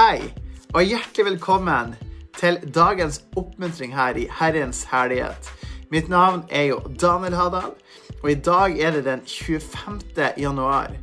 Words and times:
Hei, 0.00 0.30
og 0.72 0.86
hjertelig 0.88 1.26
velkommen 1.26 1.90
til 2.38 2.54
dagens 2.72 3.18
oppmuntring 3.36 3.90
her 3.92 4.16
i 4.16 4.22
Herrens 4.32 4.78
herlighet. 4.88 5.50
Mitt 5.92 6.08
navn 6.08 6.46
er 6.48 6.70
jo 6.70 6.78
Daniel 7.02 7.36
Hadal, 7.36 7.74
og 8.22 8.30
i 8.32 8.38
dag 8.40 8.78
er 8.80 8.94
det 8.94 9.02
den 9.04 9.20
25. 9.28 10.30
januar. 10.40 10.94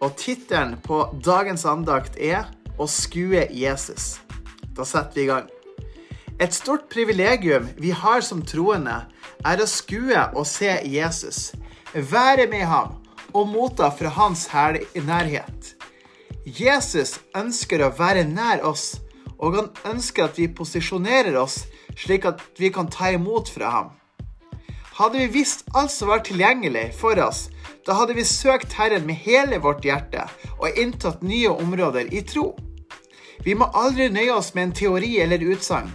Og 0.00 0.16
tittelen 0.16 0.78
på 0.80 1.02
dagens 1.20 1.66
andakt 1.68 2.16
er 2.16 2.48
'Å 2.78 2.88
skue 2.88 3.44
Jesus'. 3.52 4.16
Da 4.72 4.84
setter 4.84 5.14
vi 5.14 5.22
i 5.22 5.26
gang. 5.26 5.50
Et 6.40 6.54
stort 6.54 6.88
privilegium 6.88 7.68
vi 7.76 7.90
har 7.90 8.20
som 8.20 8.42
troende, 8.42 9.04
er 9.44 9.56
å 9.58 9.66
skue 9.66 10.24
og 10.34 10.46
se 10.46 10.80
Jesus, 10.84 11.52
være 11.92 12.46
med 12.46 12.64
ham 12.64 12.96
og 13.34 13.48
motta 13.48 13.90
fra 13.90 14.08
hans 14.08 14.48
nærhet. 14.48 15.77
Jesus 16.56 17.18
ønsker 17.36 17.82
å 17.84 17.92
være 17.98 18.24
nær 18.24 18.62
oss, 18.64 19.02
og 19.36 19.56
han 19.58 19.68
ønsker 19.90 20.28
at 20.28 20.38
vi 20.40 20.48
posisjonerer 20.48 21.36
oss 21.36 21.66
slik 21.98 22.24
at 22.28 22.40
vi 22.58 22.70
kan 22.72 22.88
ta 22.90 23.10
imot 23.12 23.50
fra 23.52 23.72
ham. 23.74 23.90
Hadde 24.98 25.20
vi 25.20 25.28
visst 25.40 25.66
alt 25.78 25.92
som 25.92 26.10
var 26.10 26.24
tilgjengelig 26.26 26.88
for 26.98 27.20
oss, 27.22 27.48
da 27.86 27.98
hadde 28.00 28.16
vi 28.16 28.24
søkt 28.26 28.74
Herren 28.78 29.06
med 29.06 29.20
hele 29.26 29.60
vårt 29.62 29.84
hjerte 29.86 30.24
og 30.56 30.78
inntatt 30.80 31.22
nye 31.22 31.52
områder 31.52 32.10
i 32.14 32.24
tro. 32.26 32.50
Vi 33.44 33.54
må 33.54 33.68
aldri 33.78 34.08
nøye 34.10 34.34
oss 34.34 34.54
med 34.56 34.68
en 34.68 34.76
teori 34.80 35.18
eller 35.22 35.44
utsagn. 35.52 35.92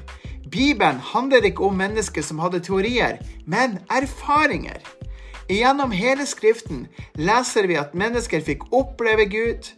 Bibelen 0.53 1.01
handler 1.01 1.43
ikke 1.49 1.65
om 1.65 1.79
mennesker 1.81 2.23
som 2.23 2.39
hadde 2.39 2.61
teorier, 2.63 3.17
men 3.45 3.79
erfaringer. 3.91 4.79
Gjennom 5.51 5.91
hele 5.91 6.25
Skriften 6.29 6.85
leser 7.19 7.67
vi 7.67 7.75
at 7.79 7.97
mennesker 7.97 8.43
fikk 8.45 8.69
oppleve 8.71 9.25
Gud 9.33 9.73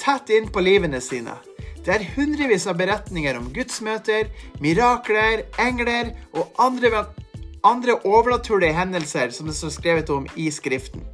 tett 0.00 0.32
inn 0.34 0.48
på 0.52 0.62
livene 0.64 1.00
sine. 1.04 1.36
Det 1.84 1.94
er 1.94 2.08
hundrevis 2.16 2.66
av 2.68 2.76
beretninger 2.80 3.38
om 3.38 3.48
gudsmøter, 3.54 4.28
mirakler, 4.60 5.46
engler 5.60 6.12
og 6.36 6.50
andre, 6.60 7.06
andre 7.64 7.96
overnaturlige 8.04 8.76
hendelser 8.76 9.32
som 9.32 9.48
det 9.48 9.56
står 9.56 9.76
skrevet 9.76 10.12
om 10.12 10.26
i 10.36 10.50
Skriften. 10.52 11.06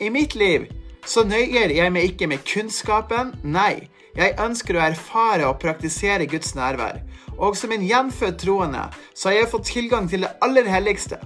I 0.00 0.08
mitt 0.10 0.34
liv 0.34 0.68
så 1.06 1.24
nøyer 1.26 1.74
jeg 1.74 1.92
meg 1.92 2.12
ikke 2.12 2.28
med 2.30 2.44
kunnskapen, 2.46 3.34
nei, 3.42 3.88
jeg 4.16 4.36
ønsker 4.40 4.76
å 4.76 4.86
erfare 4.86 5.48
og 5.48 5.60
praktisere 5.62 6.28
Guds 6.28 6.54
nærvær. 6.56 7.00
Og 7.40 7.56
som 7.56 7.72
en 7.72 7.84
gjenfødt 7.84 8.40
troende 8.44 8.86
så 9.14 9.30
har 9.30 9.38
jeg 9.38 9.52
fått 9.52 9.70
tilgang 9.72 10.08
til 10.08 10.26
det 10.26 10.34
aller 10.44 10.68
helligste. 10.68 11.18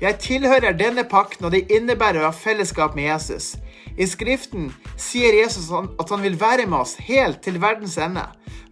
Jeg 0.00 0.18
tilhører 0.20 0.76
denne 0.76 1.06
pakten, 1.08 1.46
og 1.48 1.54
det 1.54 1.70
innebærer 1.72 2.20
å 2.20 2.28
ha 2.28 2.34
fellesskap 2.36 2.96
med 2.96 3.08
Jesus. 3.08 3.54
I 3.96 4.06
Skriften 4.06 4.68
sier 5.00 5.32
Jesus 5.32 5.70
at 5.72 6.10
han 6.12 6.20
vil 6.24 6.36
være 6.40 6.66
med 6.68 6.82
oss 6.82 6.96
helt 7.06 7.40
til 7.44 7.56
verdens 7.62 7.96
ende. 7.96 8.26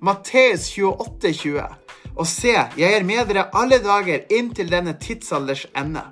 Matteus 0.04 0.68
28, 0.76 1.32
20. 1.32 1.64
Og 2.14 2.28
se, 2.28 2.52
jeg 2.52 2.90
er 2.92 3.06
med 3.08 3.30
dere 3.30 3.48
alle 3.56 3.80
dager 3.82 4.26
inntil 4.32 4.68
denne 4.70 4.92
tidsalders 5.00 5.64
ende. 5.76 6.04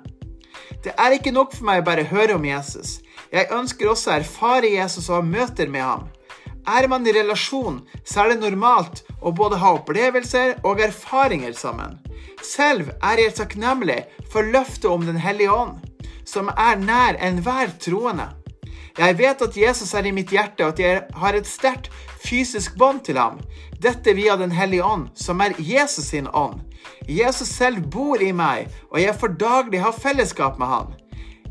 Det 0.83 0.95
er 0.99 1.15
ikke 1.15 1.31
nok 1.31 1.53
for 1.53 1.69
meg 1.69 1.83
å 1.83 1.87
bare 1.87 2.07
høre 2.09 2.39
om 2.39 2.45
Jesus. 2.47 2.97
Jeg 3.31 3.53
ønsker 3.53 3.91
også 3.91 4.11
å 4.11 4.17
erfare 4.17 4.73
Jesus 4.73 5.07
og 5.11 5.21
ha 5.21 5.23
møter 5.27 5.69
med 5.71 5.85
ham. 5.85 6.09
Er 6.67 6.87
man 6.89 7.05
i 7.07 7.13
relasjon, 7.13 7.81
så 8.07 8.23
er 8.23 8.33
det 8.33 8.41
normalt 8.41 9.03
å 9.21 9.31
både 9.35 9.61
ha 9.61 9.75
opplevelser 9.77 10.57
og 10.65 10.81
erfaringer 10.83 11.53
sammen. 11.55 11.99
Selv 12.43 12.91
er 12.97 13.21
jeg 13.21 13.37
takknemlig 13.37 14.01
for 14.31 14.47
løftet 14.47 14.89
om 14.91 15.05
Den 15.05 15.19
hellige 15.21 15.53
ånd, 15.53 15.83
som 16.25 16.49
er 16.49 16.79
nær 16.81 17.19
enhver 17.21 17.77
troende. 17.83 18.31
Jeg 18.97 19.17
vet 19.17 19.41
at 19.41 19.55
Jesus 19.57 19.93
er 19.97 20.05
i 20.05 20.13
mitt 20.13 20.29
hjerte, 20.29 20.65
og 20.65 20.75
at 20.75 20.79
jeg 20.79 21.01
har 21.17 21.33
et 21.33 21.47
sterkt 21.49 21.89
fysisk 22.21 22.75
bånd 22.77 23.01
til 23.07 23.17
ham. 23.17 23.39
Dette 23.81 24.13
via 24.13 24.35
Den 24.37 24.51
hellige 24.53 24.85
ånd, 24.85 25.07
som 25.15 25.41
er 25.41 25.55
Jesus 25.57 26.11
sin 26.11 26.27
ånd. 26.33 26.61
Jesus 27.09 27.47
selv 27.47 27.81
bor 27.91 28.21
i 28.21 28.31
meg, 28.31 28.69
og 28.91 29.01
jeg 29.01 29.15
får 29.19 29.33
daglig 29.39 29.81
ha 29.81 29.91
fellesskap 29.91 30.59
med 30.59 30.67
han. 30.67 30.93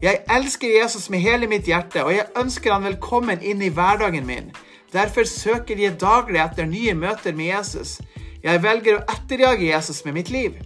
Jeg 0.03 0.23
elsker 0.31 0.71
Jesus 0.81 1.11
med 1.11 1.23
hele 1.23 1.47
mitt 1.47 1.67
hjerte, 1.67 2.05
og 2.05 2.15
jeg 2.15 2.31
ønsker 2.39 2.73
han 2.73 2.87
velkommen 2.87 3.43
inn 3.43 3.63
i 3.63 3.71
hverdagen 3.75 4.27
min. 4.27 4.53
Derfor 4.93 5.27
søker 5.27 5.79
jeg 5.79 5.99
daglig 6.01 6.41
etter 6.43 6.67
nye 6.67 6.95
møter 6.95 7.35
med 7.35 7.51
Jesus. 7.53 8.01
Jeg 8.43 8.63
velger 8.63 8.99
å 8.99 9.05
etterjage 9.15 9.67
Jesus 9.67 10.05
med 10.05 10.15
mitt 10.19 10.31
liv. 10.31 10.59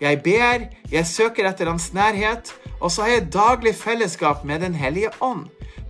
Jeg 0.00 0.22
ber, 0.22 0.68
jeg 0.90 1.06
søker 1.06 1.46
etter 1.50 1.70
hans 1.70 1.92
nærhet, 1.94 2.52
og 2.80 2.90
så 2.90 3.06
har 3.06 3.16
jeg 3.16 3.30
daglig 3.34 3.74
fellesskap 3.74 4.44
med 4.46 4.62
Den 4.66 4.74
hellige 4.74 5.10
ånd. 5.20 5.46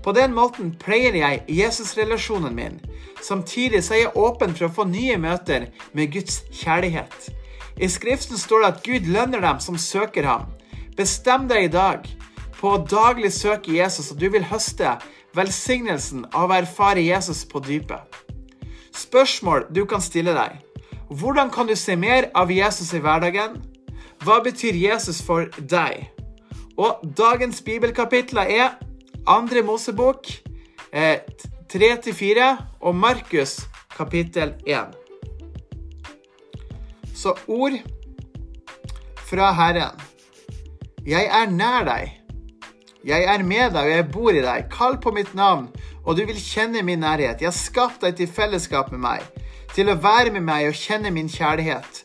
På 0.08 0.14
den 0.16 0.32
måten 0.32 0.70
pleier 0.80 1.12
jeg 1.12 1.42
Jesus-relasjonen 1.52 2.54
min. 2.56 2.78
Samtidig 3.20 3.82
er 3.92 3.98
jeg 3.98 4.14
åpen 4.16 4.54
for 4.56 4.64
å 4.64 4.72
få 4.78 4.86
nye 4.88 5.19
møter 5.20 5.66
med 5.92 6.14
Guds 6.14 6.38
kjærlighet. 6.48 7.26
I 7.76 7.91
Skriften 7.92 8.41
står 8.41 8.64
det 8.64 8.70
at 8.70 8.80
Gud 8.86 9.10
lønner 9.12 9.44
dem 9.44 9.60
som 9.60 9.76
søker 9.76 10.24
ham. 10.24 10.47
Bestem 10.97 11.44
deg 11.52 11.66
i 11.66 11.74
dag 11.74 12.08
på 12.56 12.72
å 12.72 12.80
daglig 12.88 13.34
søke 13.36 13.76
Jesus, 13.76 14.08
og 14.08 14.24
du 14.24 14.30
vil 14.32 14.48
høste 14.48 14.97
velsignelsen 15.36 16.24
av 16.32 16.48
å 16.48 16.56
erfare 16.62 17.04
Jesus 17.04 17.44
på 17.44 17.60
dypet. 17.68 18.00
Spørsmål 18.97 19.68
du 19.68 19.84
kan 19.84 20.00
stille 20.00 20.32
deg. 20.32 20.56
Hvordan 21.12 21.52
kan 21.52 21.68
du 21.68 21.76
se 21.76 22.00
mer 22.00 22.32
av 22.32 22.48
Jesus 22.48 22.97
i 22.97 23.04
hverdagen? 23.04 23.60
Hva 24.24 24.41
betyr 24.41 24.72
Jesus 24.72 25.20
for 25.20 25.52
deg? 25.60 26.08
Og 26.80 27.04
dagens 27.12 27.60
bibelkapitler 27.60 28.56
er 28.56 28.78
Andre 29.28 29.62
Mosebok 29.62 30.31
3-4 30.93 32.44
eh, 32.44 32.62
og 32.81 32.97
Markus 32.97 33.61
kapittel 33.93 34.55
1. 34.66 34.94
Så 37.15 37.34
ord 37.47 37.77
fra 39.28 39.53
Herren. 39.53 40.00
Jeg 41.05 41.28
er 41.28 41.50
nær 41.53 41.84
deg 41.89 42.19
jeg 43.09 43.25
er 43.25 43.43
med 43.47 43.71
deg, 43.72 43.84
og 43.87 43.91
jeg 43.91 44.06
bor 44.12 44.34
i 44.34 44.43
deg. 44.43 44.66
Kall 44.72 44.99
på 45.00 45.12
mitt 45.15 45.31
navn, 45.39 45.69
og 46.05 46.19
du 46.19 46.25
vil 46.27 46.41
kjenne 46.41 46.83
min 46.84 47.00
nærhet. 47.00 47.41
Jeg 47.41 47.49
har 47.49 47.56
skapt 47.56 48.03
deg 48.03 48.19
til 48.19 48.28
fellesskap 48.28 48.91
med 48.93 49.00
meg, 49.05 49.25
til 49.75 49.89
å 49.89 49.99
være 50.03 50.34
med 50.34 50.45
meg 50.45 50.69
og 50.69 50.77
kjenne 50.77 51.12
min 51.15 51.31
kjærlighet. 51.31 52.03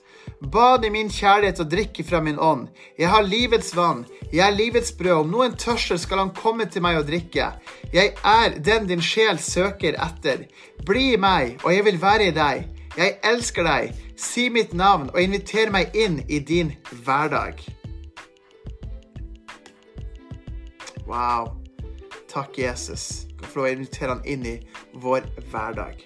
Bad 0.52 0.86
i 0.86 0.90
min 0.92 1.08
kjærlighet 1.08 1.62
og 1.64 1.70
drikke 1.72 2.04
fra 2.04 2.20
min 2.22 2.40
ånd. 2.40 2.68
Jeg 3.00 3.08
har 3.09 3.24
livets 3.24 3.72
vann, 3.76 4.04
jeg 4.34 4.44
er 4.44 4.56
livets 4.56 4.92
brød. 4.92 5.22
Om 5.24 5.31
noen 5.31 5.56
tørster, 5.56 5.98
skal 5.98 6.20
han 6.20 6.34
komme 6.36 6.66
til 6.66 6.84
meg 6.84 7.00
og 7.00 7.08
drikke. 7.08 7.48
Jeg 7.94 8.12
er 8.28 8.58
den 8.59 8.90
din 8.90 9.02
sjel 9.02 9.40
søker 9.40 9.96
etter. 10.04 10.44
Bli 10.86 11.14
i 11.14 11.20
meg, 11.22 11.59
og 11.64 11.72
jeg 11.76 11.86
vil 11.88 12.02
være 12.02 12.28
i 12.28 12.36
deg. 12.36 12.66
Jeg 12.98 13.18
elsker 13.24 13.64
deg. 13.64 13.94
Si 14.20 14.50
mitt 14.50 14.74
navn 14.76 15.09
og 15.14 15.22
inviter 15.22 15.72
meg 15.72 15.96
inn 15.96 16.20
i 16.28 16.40
din 16.40 16.75
hverdag. 17.06 17.64
Wow. 21.08 21.54
Takk, 22.28 22.58
Jesus. 22.58 23.28
for 23.44 23.66
å 23.66 23.72
invitere 23.72 24.16
han 24.16 24.24
inn 24.25 24.46
i 24.48 24.58
vår 25.04 25.28
hverdag. 25.52 26.00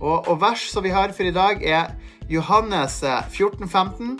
Og, 0.00 0.28
og 0.28 0.40
vers 0.40 0.64
som 0.70 0.84
vi 0.86 0.94
har 0.94 1.12
for 1.16 1.26
i 1.26 1.34
dag, 1.34 1.62
er 1.62 1.94
Johannes 2.30 3.00
14, 3.02 3.64
eh, 3.64 3.68
15. 3.68 4.18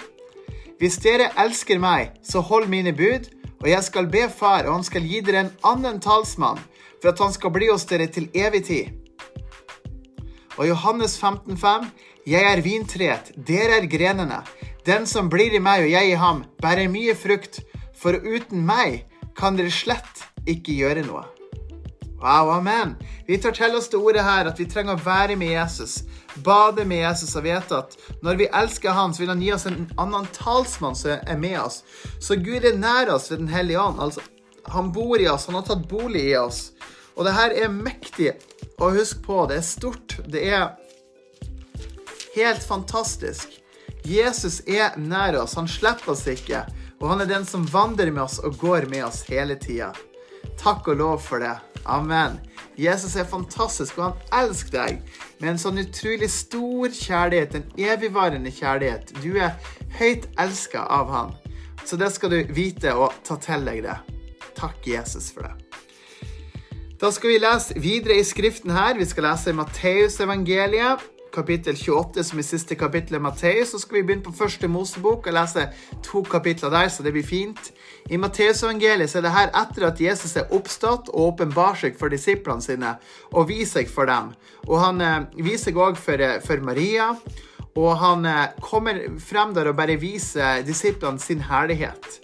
Hvis 0.78 0.98
dere 1.02 1.30
elsker 1.38 1.80
meg, 1.82 2.14
så 2.22 2.40
hold 2.40 2.68
mine 2.70 2.92
bud, 2.94 3.28
og 3.58 3.68
jeg 3.70 3.82
skal 3.86 4.06
be 4.10 4.28
Far, 4.30 4.66
og 4.66 4.78
han 4.78 4.86
skal 4.86 5.06
gi 5.06 5.20
dere 5.26 5.46
en 5.46 5.54
annen 5.66 5.98
talsmann, 6.00 6.60
for 7.02 7.12
at 7.12 7.22
han 7.22 7.34
skal 7.34 7.54
bli 7.54 7.70
hos 7.70 7.86
dere 7.90 8.06
til 8.10 8.28
evig 8.34 8.64
tid. 8.70 8.94
Og 10.58 10.66
Johannes 10.66 11.18
15, 11.18 11.56
5. 11.56 11.90
Jeg 12.26 12.44
er 12.44 12.62
vintreet, 12.62 13.32
dere 13.46 13.78
er 13.78 13.86
grenene. 13.90 14.42
Den 14.86 15.06
som 15.06 15.30
blir 15.30 15.54
i 15.54 15.62
meg 15.62 15.86
og 15.86 15.92
jeg 15.92 16.10
i 16.10 16.18
ham, 16.18 16.44
bærer 16.62 16.90
mye 16.90 17.14
frukt, 17.18 17.62
for 17.98 18.14
uten 18.14 18.66
meg 18.66 19.04
kan 19.38 19.58
dere 19.58 19.72
slett 19.74 20.26
ikke 20.46 20.74
gjøre 20.74 21.06
noe. 21.06 21.37
Wow, 22.20 22.50
amen. 22.50 22.96
Vi 23.26 23.38
tar 23.38 23.52
til 23.54 23.76
oss 23.78 23.88
det 23.88 23.98
ordet 23.98 24.24
her 24.26 24.48
at 24.50 24.58
vi 24.58 24.66
trenger 24.66 24.96
å 24.96 25.02
være 25.04 25.36
med 25.38 25.52
Jesus, 25.52 26.00
bade 26.42 26.82
med 26.88 27.04
Jesus 27.04 27.36
og 27.38 27.44
vite 27.46 27.78
at 27.78 27.94
når 28.26 28.40
vi 28.40 28.48
elsker 28.60 28.96
Han, 28.96 29.14
så 29.14 29.22
vil 29.22 29.30
Han 29.30 29.44
gi 29.44 29.52
oss 29.54 29.66
en 29.70 29.84
annen 29.94 30.26
talsmann 30.34 30.98
som 30.98 31.14
er 31.14 31.38
med 31.38 31.60
oss. 31.60 31.84
Så 32.18 32.34
Gud 32.42 32.66
er 32.66 32.74
nær 32.74 33.12
oss 33.14 33.30
ved 33.30 33.44
Den 33.44 33.52
hellige 33.52 33.78
ånd. 33.78 34.02
Altså, 34.02 34.24
han 34.66 34.90
bor 34.92 35.20
i 35.20 35.28
oss, 35.30 35.46
han 35.46 35.60
har 35.60 35.68
tatt 35.68 35.86
bolig 35.88 36.24
i 36.32 36.34
oss. 36.36 36.72
Og 37.14 37.24
det 37.26 37.36
her 37.38 37.54
er 37.54 37.70
mektig 37.70 38.32
å 38.82 38.90
huske 38.94 39.22
på. 39.22 39.38
Det 39.46 39.60
er 39.60 39.66
stort. 39.66 40.18
Det 40.26 40.42
er 40.50 40.74
helt 42.34 42.66
fantastisk. 42.66 43.54
Jesus 44.06 44.60
er 44.66 44.98
nær 44.98 45.38
oss. 45.38 45.54
Han 45.58 45.70
slipper 45.70 46.16
oss 46.16 46.26
ikke. 46.30 46.66
Og 46.98 47.08
han 47.12 47.22
er 47.22 47.30
den 47.30 47.46
som 47.46 47.66
vandrer 47.66 48.10
med 48.10 48.26
oss 48.26 48.38
og 48.42 48.58
går 48.58 48.90
med 48.90 49.06
oss 49.06 49.22
hele 49.30 49.54
tida. 49.58 49.92
Takk 50.58 50.90
og 50.90 50.98
lov 50.98 51.18
for 51.22 51.42
det. 51.42 51.54
Amen. 51.86 52.38
Jesus 52.78 53.16
er 53.18 53.26
fantastisk, 53.26 53.98
og 53.98 54.04
han 54.12 54.44
elsker 54.44 54.74
deg 54.74 55.14
med 55.40 55.52
en 55.52 55.60
sånn 55.60 55.80
utrolig 55.82 56.28
stor 56.30 56.94
kjærlighet, 56.94 57.56
en 57.58 57.86
evigvarende 57.90 58.52
kjærlighet. 58.54 59.14
Du 59.22 59.34
er 59.38 59.56
høyt 59.98 60.28
elska 60.38 60.84
av 60.86 61.10
han. 61.12 61.34
Så 61.84 61.98
det 61.98 62.10
skal 62.14 62.34
du 62.34 62.54
vite 62.54 62.92
og 62.94 63.14
ta 63.26 63.38
til 63.42 63.64
deg 63.66 63.82
det. 63.86 63.96
Takk, 64.58 64.78
Jesus, 64.86 65.30
for 65.34 65.46
det. 65.46 65.54
Da 66.98 67.12
skal 67.14 67.30
vi 67.30 67.38
lese 67.38 67.78
videre 67.78 68.18
i 68.18 68.26
Skriften 68.26 68.72
her. 68.74 68.98
Vi 68.98 69.06
skal 69.06 69.28
lese 69.28 69.54
Matteusevangeliet, 69.54 71.04
kapittel 71.38 71.76
28, 71.78 72.24
som 72.26 72.40
er 72.40 72.46
siste 72.46 72.76
kapittel 72.78 73.18
i 73.18 73.22
Matteus. 73.22 73.72
Så 73.72 73.82
skal 73.82 74.00
vi 74.00 74.04
begynne 74.08 74.26
på 74.26 74.34
første 74.36 74.68
Mosebok 74.70 75.28
og 75.30 75.36
lese 75.36 75.68
to 76.04 76.24
kapitler 76.26 76.72
der, 76.74 76.90
så 76.90 77.06
det 77.06 77.14
blir 77.14 77.26
fint. 77.26 77.70
I 78.10 78.18
Matteusevangeliet 78.20 79.14
er 79.16 79.26
det 79.26 79.34
her 79.34 79.52
etter 79.62 79.88
at 79.90 80.00
Jesus 80.00 80.36
er 80.40 80.54
oppstått 80.54 81.10
og 81.12 81.32
åpenbarer 81.32 81.82
seg 81.84 81.98
for 82.00 82.12
disiplene 82.12 82.64
sine 82.64 82.94
og 83.32 83.50
viser 83.50 83.82
seg 83.82 83.92
for 83.92 84.08
dem. 84.08 84.32
Og 84.66 84.80
han 84.82 85.04
eh, 85.04 85.20
viser 85.44 85.70
seg 85.70 85.82
òg 85.82 86.00
for, 86.00 86.20
eh, 86.24 86.40
for 86.44 86.64
Maria. 86.64 87.12
Og 87.78 87.92
han 88.00 88.24
eh, 88.26 88.56
kommer 88.64 89.04
frem 89.22 89.52
der 89.54 89.70
og 89.70 89.76
bare 89.78 89.98
viser 90.00 90.64
disiplene 90.66 91.20
sin 91.22 91.44
herlighet. 91.50 92.18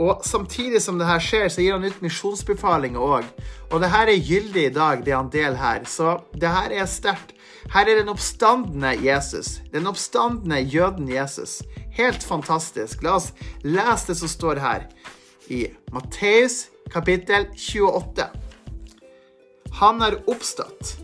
Og 0.00 0.22
samtidig 0.24 0.80
som 0.82 0.98
det 1.00 1.08
her 1.08 1.20
skjer, 1.20 1.48
så 1.52 1.64
gir 1.64 1.76
han 1.76 1.84
ut 1.84 2.04
misjonsbefalinger 2.04 3.00
òg. 3.00 3.28
Og 3.72 3.80
det 3.82 3.90
her 3.92 4.08
er 4.08 4.24
gyldig 4.24 4.66
i 4.68 4.74
dag, 4.74 5.04
det 5.04 5.16
han 5.16 5.30
deler 5.32 5.58
her. 5.60 5.84
Så 5.88 6.18
det 6.36 6.48
her 6.48 6.72
er 6.76 6.88
sterkt. 6.88 7.34
Her 7.70 7.86
er 7.86 8.00
den 8.00 8.10
oppstandende 8.10 8.96
Jesus. 8.98 9.60
Den 9.72 9.86
oppstandende 9.86 10.60
jøden 10.60 11.08
Jesus. 11.08 11.60
Helt 11.94 12.22
fantastisk. 12.22 13.02
La 13.02 13.16
oss 13.20 13.30
lese 13.62 14.12
det 14.12 14.18
som 14.18 14.30
står 14.30 14.60
her 14.62 14.88
i 15.52 15.66
Matteus 15.92 16.66
kapittel 16.90 17.46
28. 17.54 18.26
Han 19.80 20.02
er 20.02 20.18
oppstått. 20.28 20.96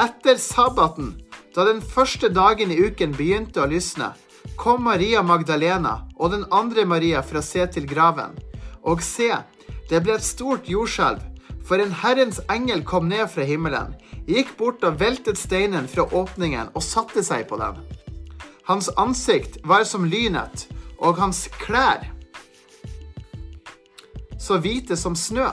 Etter 0.00 0.38
sabbaten, 0.40 1.14
da 1.54 1.66
den 1.68 1.82
første 1.82 2.30
dagen 2.32 2.72
i 2.72 2.78
uken 2.80 3.12
begynte 3.16 3.62
å 3.62 3.68
lysne, 3.70 4.12
kom 4.56 4.84
Maria 4.86 5.22
Magdalena 5.22 6.00
og 6.16 6.32
den 6.34 6.46
andre 6.54 6.86
Maria 6.88 7.22
for 7.22 7.40
å 7.40 7.44
se 7.44 7.66
til 7.74 7.86
graven. 7.88 8.36
Og 8.82 9.02
se, 9.04 9.28
det 9.90 10.00
ble 10.04 10.16
et 10.16 10.24
stort 10.24 10.68
jordskjelv, 10.70 11.20
for 11.66 11.82
en 11.82 11.92
Herrens 12.02 12.40
engel 12.50 12.84
kom 12.84 13.08
ned 13.08 13.28
fra 13.32 13.46
himmelen, 13.46 13.94
gikk 14.26 14.56
bort 14.58 14.84
og 14.86 15.00
veltet 15.00 15.38
steinen 15.38 15.88
fra 15.90 16.06
åpningen 16.06 16.72
og 16.74 16.84
satte 16.84 17.24
seg 17.26 17.48
på 17.50 17.60
den. 17.60 17.80
Hans 18.70 18.90
ansikt 19.00 19.58
var 19.66 19.84
som 19.88 20.06
lynet, 20.06 20.68
og 21.00 21.16
hans 21.18 21.46
klær 21.62 22.06
så 24.40 24.56
hvite 24.56 24.96
som 24.96 25.16
snø. 25.16 25.48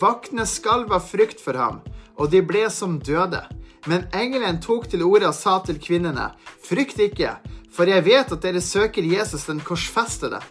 Vaktene 0.00 0.44
skalv 0.46 0.92
av 0.92 1.06
frykt 1.08 1.40
for 1.40 1.56
ham, 1.56 1.80
og 2.20 2.28
de 2.32 2.42
ble 2.44 2.66
som 2.72 2.98
døde. 3.00 3.40
Men 3.88 4.04
engelen 4.12 4.58
tok 4.60 4.88
til 4.92 5.04
orde 5.06 5.30
og 5.30 5.36
sa 5.36 5.56
til 5.64 5.78
kvinnene, 5.80 6.28
frykt 6.60 7.00
ikke, 7.00 7.38
for 7.72 7.88
jeg 7.88 8.04
vet 8.04 8.34
at 8.34 8.44
dere 8.44 8.60
søker 8.60 9.06
Jesus 9.06 9.46
den 9.48 9.62
korsfestede. 9.64 10.42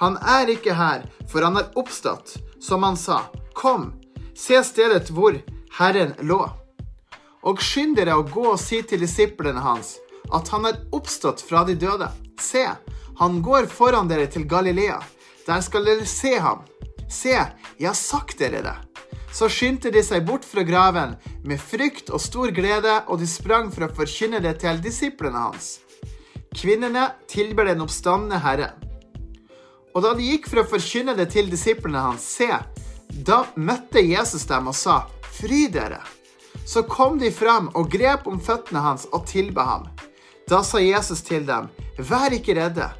Han 0.00 0.16
er 0.16 0.48
ikke 0.48 0.74
her, 0.74 1.02
for 1.28 1.44
han 1.44 1.58
er 1.60 1.68
oppstått, 1.76 2.38
som 2.60 2.82
han 2.86 2.96
sa. 2.96 3.26
Kom, 3.52 3.90
se 4.32 4.62
stedet 4.64 5.10
hvor 5.12 5.36
Herren 5.76 6.14
lå. 6.24 6.40
Og 7.44 7.60
skynd 7.60 7.98
dere 8.00 8.16
å 8.16 8.24
gå 8.24 8.46
og 8.54 8.60
si 8.60 8.80
til 8.80 9.04
disiplene 9.04 9.60
hans 9.60 9.98
at 10.32 10.48
han 10.54 10.68
er 10.68 10.80
oppstått 10.96 11.42
fra 11.44 11.66
de 11.68 11.76
døde. 11.76 12.08
Se, 12.40 12.64
han 13.20 13.40
går 13.44 13.68
foran 13.68 14.08
dere 14.08 14.28
til 14.30 14.46
Galilea. 14.48 15.00
Der 15.46 15.60
skal 15.64 15.84
dere 15.84 16.08
se 16.08 16.36
ham. 16.38 16.64
Se, 17.10 17.34
jeg 17.34 17.88
har 17.88 17.98
sagt 17.98 18.38
dere 18.40 18.64
det. 18.64 18.76
Så 19.36 19.50
skyndte 19.52 19.92
de 19.94 20.02
seg 20.02 20.24
bort 20.26 20.46
fra 20.46 20.64
graven 20.66 21.16
med 21.46 21.60
frykt 21.60 22.08
og 22.10 22.22
stor 22.22 22.50
glede, 22.54 23.02
og 23.06 23.20
de 23.20 23.28
sprang 23.28 23.68
for 23.74 23.86
å 23.86 23.94
forkynne 24.00 24.40
det 24.42 24.56
til 24.62 24.80
disiplene 24.82 25.48
hans. 25.50 25.76
Kvinnene 26.56 27.10
tilber 27.30 27.68
den 27.68 27.84
oppstandende 27.84 28.40
Herre. 28.42 28.72
Og 29.94 30.04
da 30.04 30.12
de 30.14 30.26
gikk 30.26 30.46
for 30.50 30.62
å 30.62 30.68
forkynne 30.70 31.16
det 31.18 31.30
til 31.34 31.50
disiplene 31.50 32.04
hans, 32.04 32.26
se, 32.38 32.50
da 33.10 33.42
møtte 33.56 34.02
Jesus 34.04 34.46
dem 34.50 34.70
og 34.70 34.76
sa, 34.78 35.02
Fry 35.40 35.66
dere. 35.72 36.02
Så 36.66 36.82
kom 36.84 37.18
de 37.18 37.30
fram 37.32 37.70
og 37.78 37.88
grep 37.90 38.26
om 38.28 38.40
føttene 38.42 38.82
hans 38.84 39.06
og 39.10 39.24
tilba 39.30 39.64
ham. 39.66 39.86
Da 40.50 40.60
sa 40.66 40.82
Jesus 40.82 41.22
til 41.26 41.46
dem, 41.48 41.70
Vær 41.98 42.34
ikke 42.34 42.54
redde. 42.58 42.90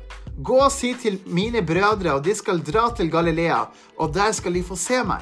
Gå 0.40 0.56
og 0.64 0.72
si 0.72 0.94
til 0.96 1.19
mine 1.28 1.60
brødre, 1.66 2.14
og 2.16 2.25
de 2.25 2.34
skal 2.34 2.62
dra 2.64 2.88
til 2.96 3.10
Galilea, 3.12 3.64
og 4.00 4.14
der 4.14 4.32
skal 4.32 4.56
de 4.56 4.62
få 4.64 4.78
se 4.78 5.02
meg. 5.04 5.20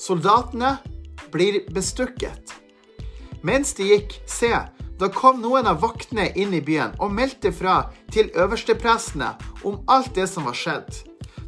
Soldatene 0.00 0.78
blir 1.32 1.60
bestukket. 1.74 2.54
Mens 3.44 3.74
de 3.76 3.90
gikk, 3.92 4.16
se, 4.26 4.50
da 4.98 5.08
kom 5.14 5.38
noen 5.42 5.68
av 5.70 5.80
vaktene 5.82 6.28
inn 6.34 6.54
i 6.54 6.62
byen 6.64 6.96
og 6.98 7.14
meldte 7.14 7.52
fra 7.54 7.84
til 8.12 8.32
øversteprestene 8.34 9.30
om 9.68 9.78
alt 9.86 10.14
det 10.18 10.26
som 10.30 10.48
var 10.48 10.58
skjedd. 10.58 10.90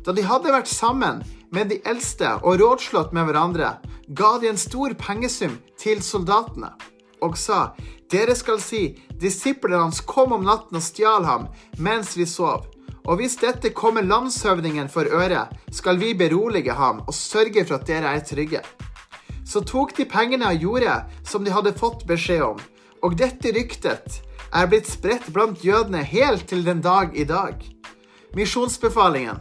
Da 0.07 0.15
de 0.17 0.25
hadde 0.25 0.55
vært 0.55 0.71
sammen 0.71 1.25
med 1.51 1.73
de 1.73 1.81
eldste 1.89 2.37
og 2.41 2.61
rådslått 2.63 3.13
med 3.17 3.27
hverandre, 3.27 3.75
ga 4.09 4.31
de 4.39 4.51
en 4.51 4.61
stor 4.61 4.95
pengesum 4.99 5.59
til 5.79 6.03
soldatene 6.03 6.73
og 7.21 7.37
sa, 7.37 7.75
dere 8.11 8.35
skal 8.39 8.61
si, 8.65 8.95
disiplene 9.21 9.83
hans 9.85 10.01
kom 10.01 10.33
om 10.33 10.47
natten 10.47 10.79
og 10.79 10.85
stjal 10.85 11.27
ham 11.29 11.49
mens 11.79 12.17
vi 12.17 12.27
sov. 12.27 12.67
Og 13.09 13.21
hvis 13.21 13.39
dette 13.41 13.73
kommer 13.77 14.05
landshøvdingen 14.05 14.91
for 14.93 15.09
øre, 15.09 15.47
skal 15.73 15.99
vi 16.01 16.13
berolige 16.15 16.75
ham 16.77 17.03
og 17.07 17.17
sørge 17.17 17.65
for 17.67 17.79
at 17.79 17.89
dere 17.89 18.15
er 18.17 18.25
trygge. 18.25 18.61
Så 19.45 19.65
tok 19.67 19.97
de 19.97 20.07
pengene 20.07 20.49
og 20.53 20.65
gjorde 20.65 20.99
som 21.27 21.45
de 21.45 21.53
hadde 21.53 21.77
fått 21.77 22.05
beskjed 22.09 22.45
om, 22.45 22.61
og 23.03 23.17
dette 23.19 23.53
ryktet 23.57 24.21
er 24.51 24.69
blitt 24.71 24.89
spredt 24.91 25.31
blant 25.35 25.65
jødene 25.65 26.03
helt 26.05 26.49
til 26.51 26.65
den 26.67 26.83
dag 26.85 27.15
i 27.17 27.25
dag. 27.25 27.61
Misjonsbefalingen. 28.37 29.39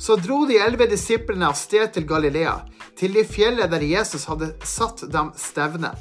Så 0.00 0.16
dro 0.16 0.44
de 0.48 0.56
elleve 0.60 0.88
disiplene 0.88 1.50
av 1.50 1.58
sted 1.58 1.92
til 1.92 2.06
Galilea, 2.08 2.56
til 2.96 3.12
de 3.16 3.24
fjellet 3.24 3.68
der 3.72 3.84
Jesus 3.84 4.24
hadde 4.28 4.54
satt 4.64 5.04
dem 5.12 5.32
stevne. 5.36 5.92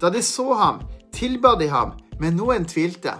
Da 0.00 0.10
de 0.12 0.22
så 0.24 0.52
ham, 0.56 0.82
tilba 1.12 1.54
de 1.60 1.68
ham, 1.72 1.94
men 2.20 2.36
noen 2.36 2.66
tvilte. 2.68 3.14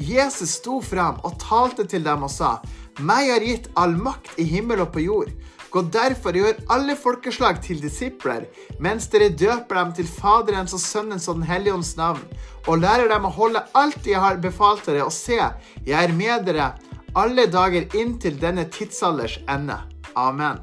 Jesus 0.00 0.58
sto 0.58 0.80
fram 0.84 1.20
og 1.24 1.38
talte 1.40 1.86
til 1.88 2.04
dem 2.04 2.26
og 2.26 2.32
sa, 2.32 2.58
Meg 3.00 3.30
er 3.32 3.42
gitt 3.42 3.70
all 3.80 3.96
makt 3.98 4.36
i 4.38 4.44
himmel 4.46 4.84
og 4.84 4.92
på 4.94 5.02
jord. 5.02 5.30
Gå 5.74 5.82
derfor 5.90 6.30
og 6.30 6.38
gjør 6.38 6.58
alle 6.70 6.94
folkeslag 6.94 7.56
til 7.64 7.80
disipler, 7.82 8.44
mens 8.78 9.08
dere 9.10 9.32
døper 9.34 9.80
dem 9.80 9.94
til 9.96 10.06
Faderens 10.06 10.74
og 10.76 10.82
Sønnens 10.82 11.26
og 11.26 11.40
Den 11.40 11.48
hellige 11.48 11.74
ånds 11.74 11.96
navn, 11.98 12.22
og 12.68 12.78
lærer 12.84 13.10
dem 13.10 13.26
å 13.26 13.32
holde 13.34 13.64
alt 13.74 14.06
jeg 14.06 14.22
har 14.22 14.38
befalt 14.44 14.86
dere, 14.86 15.02
og 15.08 15.14
se, 15.14 15.40
jeg 15.82 15.98
er 15.98 16.14
med 16.14 16.46
dere 16.46 16.70
alle 17.18 17.48
dager 17.50 17.90
inntil 17.98 18.38
denne 18.38 18.68
tidsalders 18.70 19.40
ende. 19.50 19.80
Amen 20.14 20.62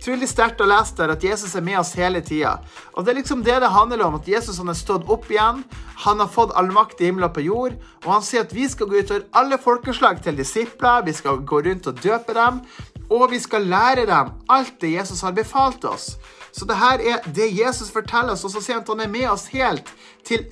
utrolig 0.00 0.30
sterkt 0.30 0.62
å 0.64 0.68
lese 0.68 0.96
der 0.96 1.12
at 1.12 1.24
Jesus 1.24 1.52
er 1.56 1.64
med 1.64 1.76
oss 1.76 1.92
hele 1.98 2.22
tida. 2.24 2.56
Og 2.96 3.04
det 3.04 3.12
er 3.12 3.18
liksom 3.20 3.42
det 3.44 3.58
det 3.60 3.68
handler 3.68 4.06
om, 4.06 4.16
at 4.16 4.28
Jesus 4.28 4.58
han 4.58 4.72
er 4.72 4.78
stått 4.78 5.08
opp 5.12 5.28
igjen. 5.30 5.60
Han 6.06 6.22
har 6.22 6.30
fått 6.32 6.54
all 6.56 6.70
makt 6.72 7.02
i 7.02 7.10
himmelen 7.10 7.28
og 7.28 7.34
på 7.36 7.44
jord. 7.44 7.76
Og 8.06 8.08
han 8.14 8.24
sier 8.24 8.46
at 8.46 8.54
vi 8.56 8.64
skal 8.70 8.88
gå 8.88 9.02
ut 9.02 9.12
og 9.12 9.26
alle 9.36 9.58
folkeslag 9.60 10.22
til 10.24 10.38
disipler. 10.40 11.04
Vi 11.04 11.12
skal 11.12 11.42
gå 11.44 11.60
rundt 11.66 11.90
og 11.90 12.00
døpe 12.00 12.36
dem. 12.36 12.62
Og 13.10 13.30
vi 13.30 13.40
skal 13.42 13.66
lære 13.66 14.06
dem 14.06 14.30
alt 14.48 14.76
det 14.80 14.92
Jesus 14.92 15.20
har 15.26 15.34
befalt 15.34 15.84
oss. 15.84 16.14
Så 16.52 16.66
det 16.66 16.76
her 16.78 17.02
er 17.12 17.26
det 17.34 17.50
Jesus 17.54 17.90
forteller 17.90 18.34
oss, 18.34 18.44
og 18.44 18.50
så 18.50 18.62
sier 18.62 18.78
han 18.78 18.82
at 18.82 18.90
han 18.90 19.04
er 19.04 19.12
med 19.12 19.28
oss 19.30 19.48
helt 19.52 19.90
til, 20.26 20.46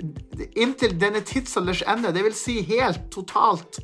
inntil 0.56 0.94
denne 1.00 1.22
tidsalders 1.26 1.82
ende. 1.86 2.12
Det 2.14 2.24
vil 2.26 2.36
si 2.38 2.60
helt 2.66 3.10
totalt 3.14 3.80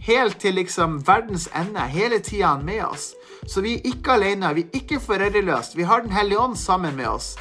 helt 0.00 0.40
til 0.40 0.54
liksom 0.54 0.98
verdens 1.06 1.48
ende. 1.56 1.80
Hele 1.80 2.18
tida 2.18 2.56
med 2.58 2.84
oss. 2.84 3.12
Så 3.46 3.60
vi 3.60 3.74
er 3.76 3.86
ikke 3.92 4.16
alene, 4.18 4.54
vi 4.54 4.66
er 4.66 4.80
ikke 4.80 5.00
foreldreløse. 5.00 5.76
Vi 5.76 5.82
har 5.82 6.00
Den 6.00 6.12
hellige 6.12 6.38
ånd 6.38 6.56
sammen 6.56 6.96
med 6.96 7.06
oss. 7.06 7.36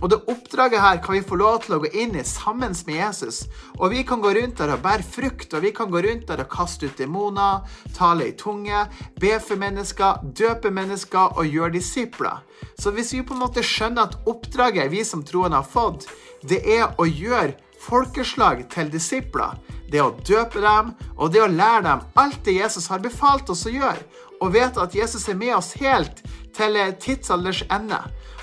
Og 0.00 0.10
det 0.12 0.20
oppdraget 0.30 0.82
her 0.82 1.00
kan 1.02 1.16
vi 1.16 1.24
få 1.26 1.38
lov 1.40 1.62
til 1.64 1.76
å 1.76 1.80
gå 1.82 1.90
inn 2.02 2.14
i 2.18 2.24
sammen 2.26 2.74
med 2.86 2.98
Jesus. 2.98 3.44
Og 3.78 3.92
vi 3.94 4.04
kan 4.06 4.22
gå 4.22 4.32
rundt 4.36 4.60
der 4.60 4.74
og 4.74 4.82
bære 4.84 5.06
frukt, 5.06 5.54
og 5.54 5.64
vi 5.64 5.72
kan 5.74 5.90
gå 5.90 6.02
rundt 6.04 6.28
der 6.28 6.44
og 6.44 6.50
kaste 6.52 6.86
ut 6.86 6.98
demoner, 7.00 7.64
tale 7.96 8.30
i 8.30 8.36
tunge, 8.38 8.84
be 9.20 9.34
for 9.42 9.60
mennesker, 9.60 10.22
døpe 10.38 10.70
mennesker 10.74 11.38
og 11.38 11.48
gjøre 11.48 11.76
disipler. 11.78 12.44
Så 12.78 12.92
hvis 12.94 13.12
vi 13.14 13.24
på 13.26 13.34
en 13.34 13.42
måte 13.42 13.64
skjønner 13.64 14.08
at 14.08 14.28
oppdraget 14.30 14.92
vi 14.92 15.04
som 15.06 15.24
troende 15.26 15.58
har 15.58 15.66
fått, 15.66 16.06
det 16.46 16.62
er 16.62 16.94
å 16.98 17.06
gjøre 17.08 17.56
folkeslag 17.78 18.64
til 18.70 18.90
disipler, 18.90 19.58
det 19.90 20.02
å 20.02 20.12
døpe 20.26 20.60
dem 20.60 20.92
og 21.16 21.32
det 21.32 21.42
å 21.42 21.50
lære 21.50 21.84
dem 21.86 22.02
alt 22.20 22.40
det 22.44 22.58
Jesus 22.58 22.88
har 22.92 23.02
befalt 23.02 23.50
oss 23.50 23.66
å 23.66 23.72
gjøre, 23.72 24.02
og 24.38 24.52
vet 24.54 24.78
at 24.78 24.94
Jesus 24.94 25.26
er 25.30 25.38
med 25.38 25.54
oss 25.56 25.72
helt 25.80 26.22
til 26.54 26.78
tidsalders 27.02 27.64
ende. 27.70 27.98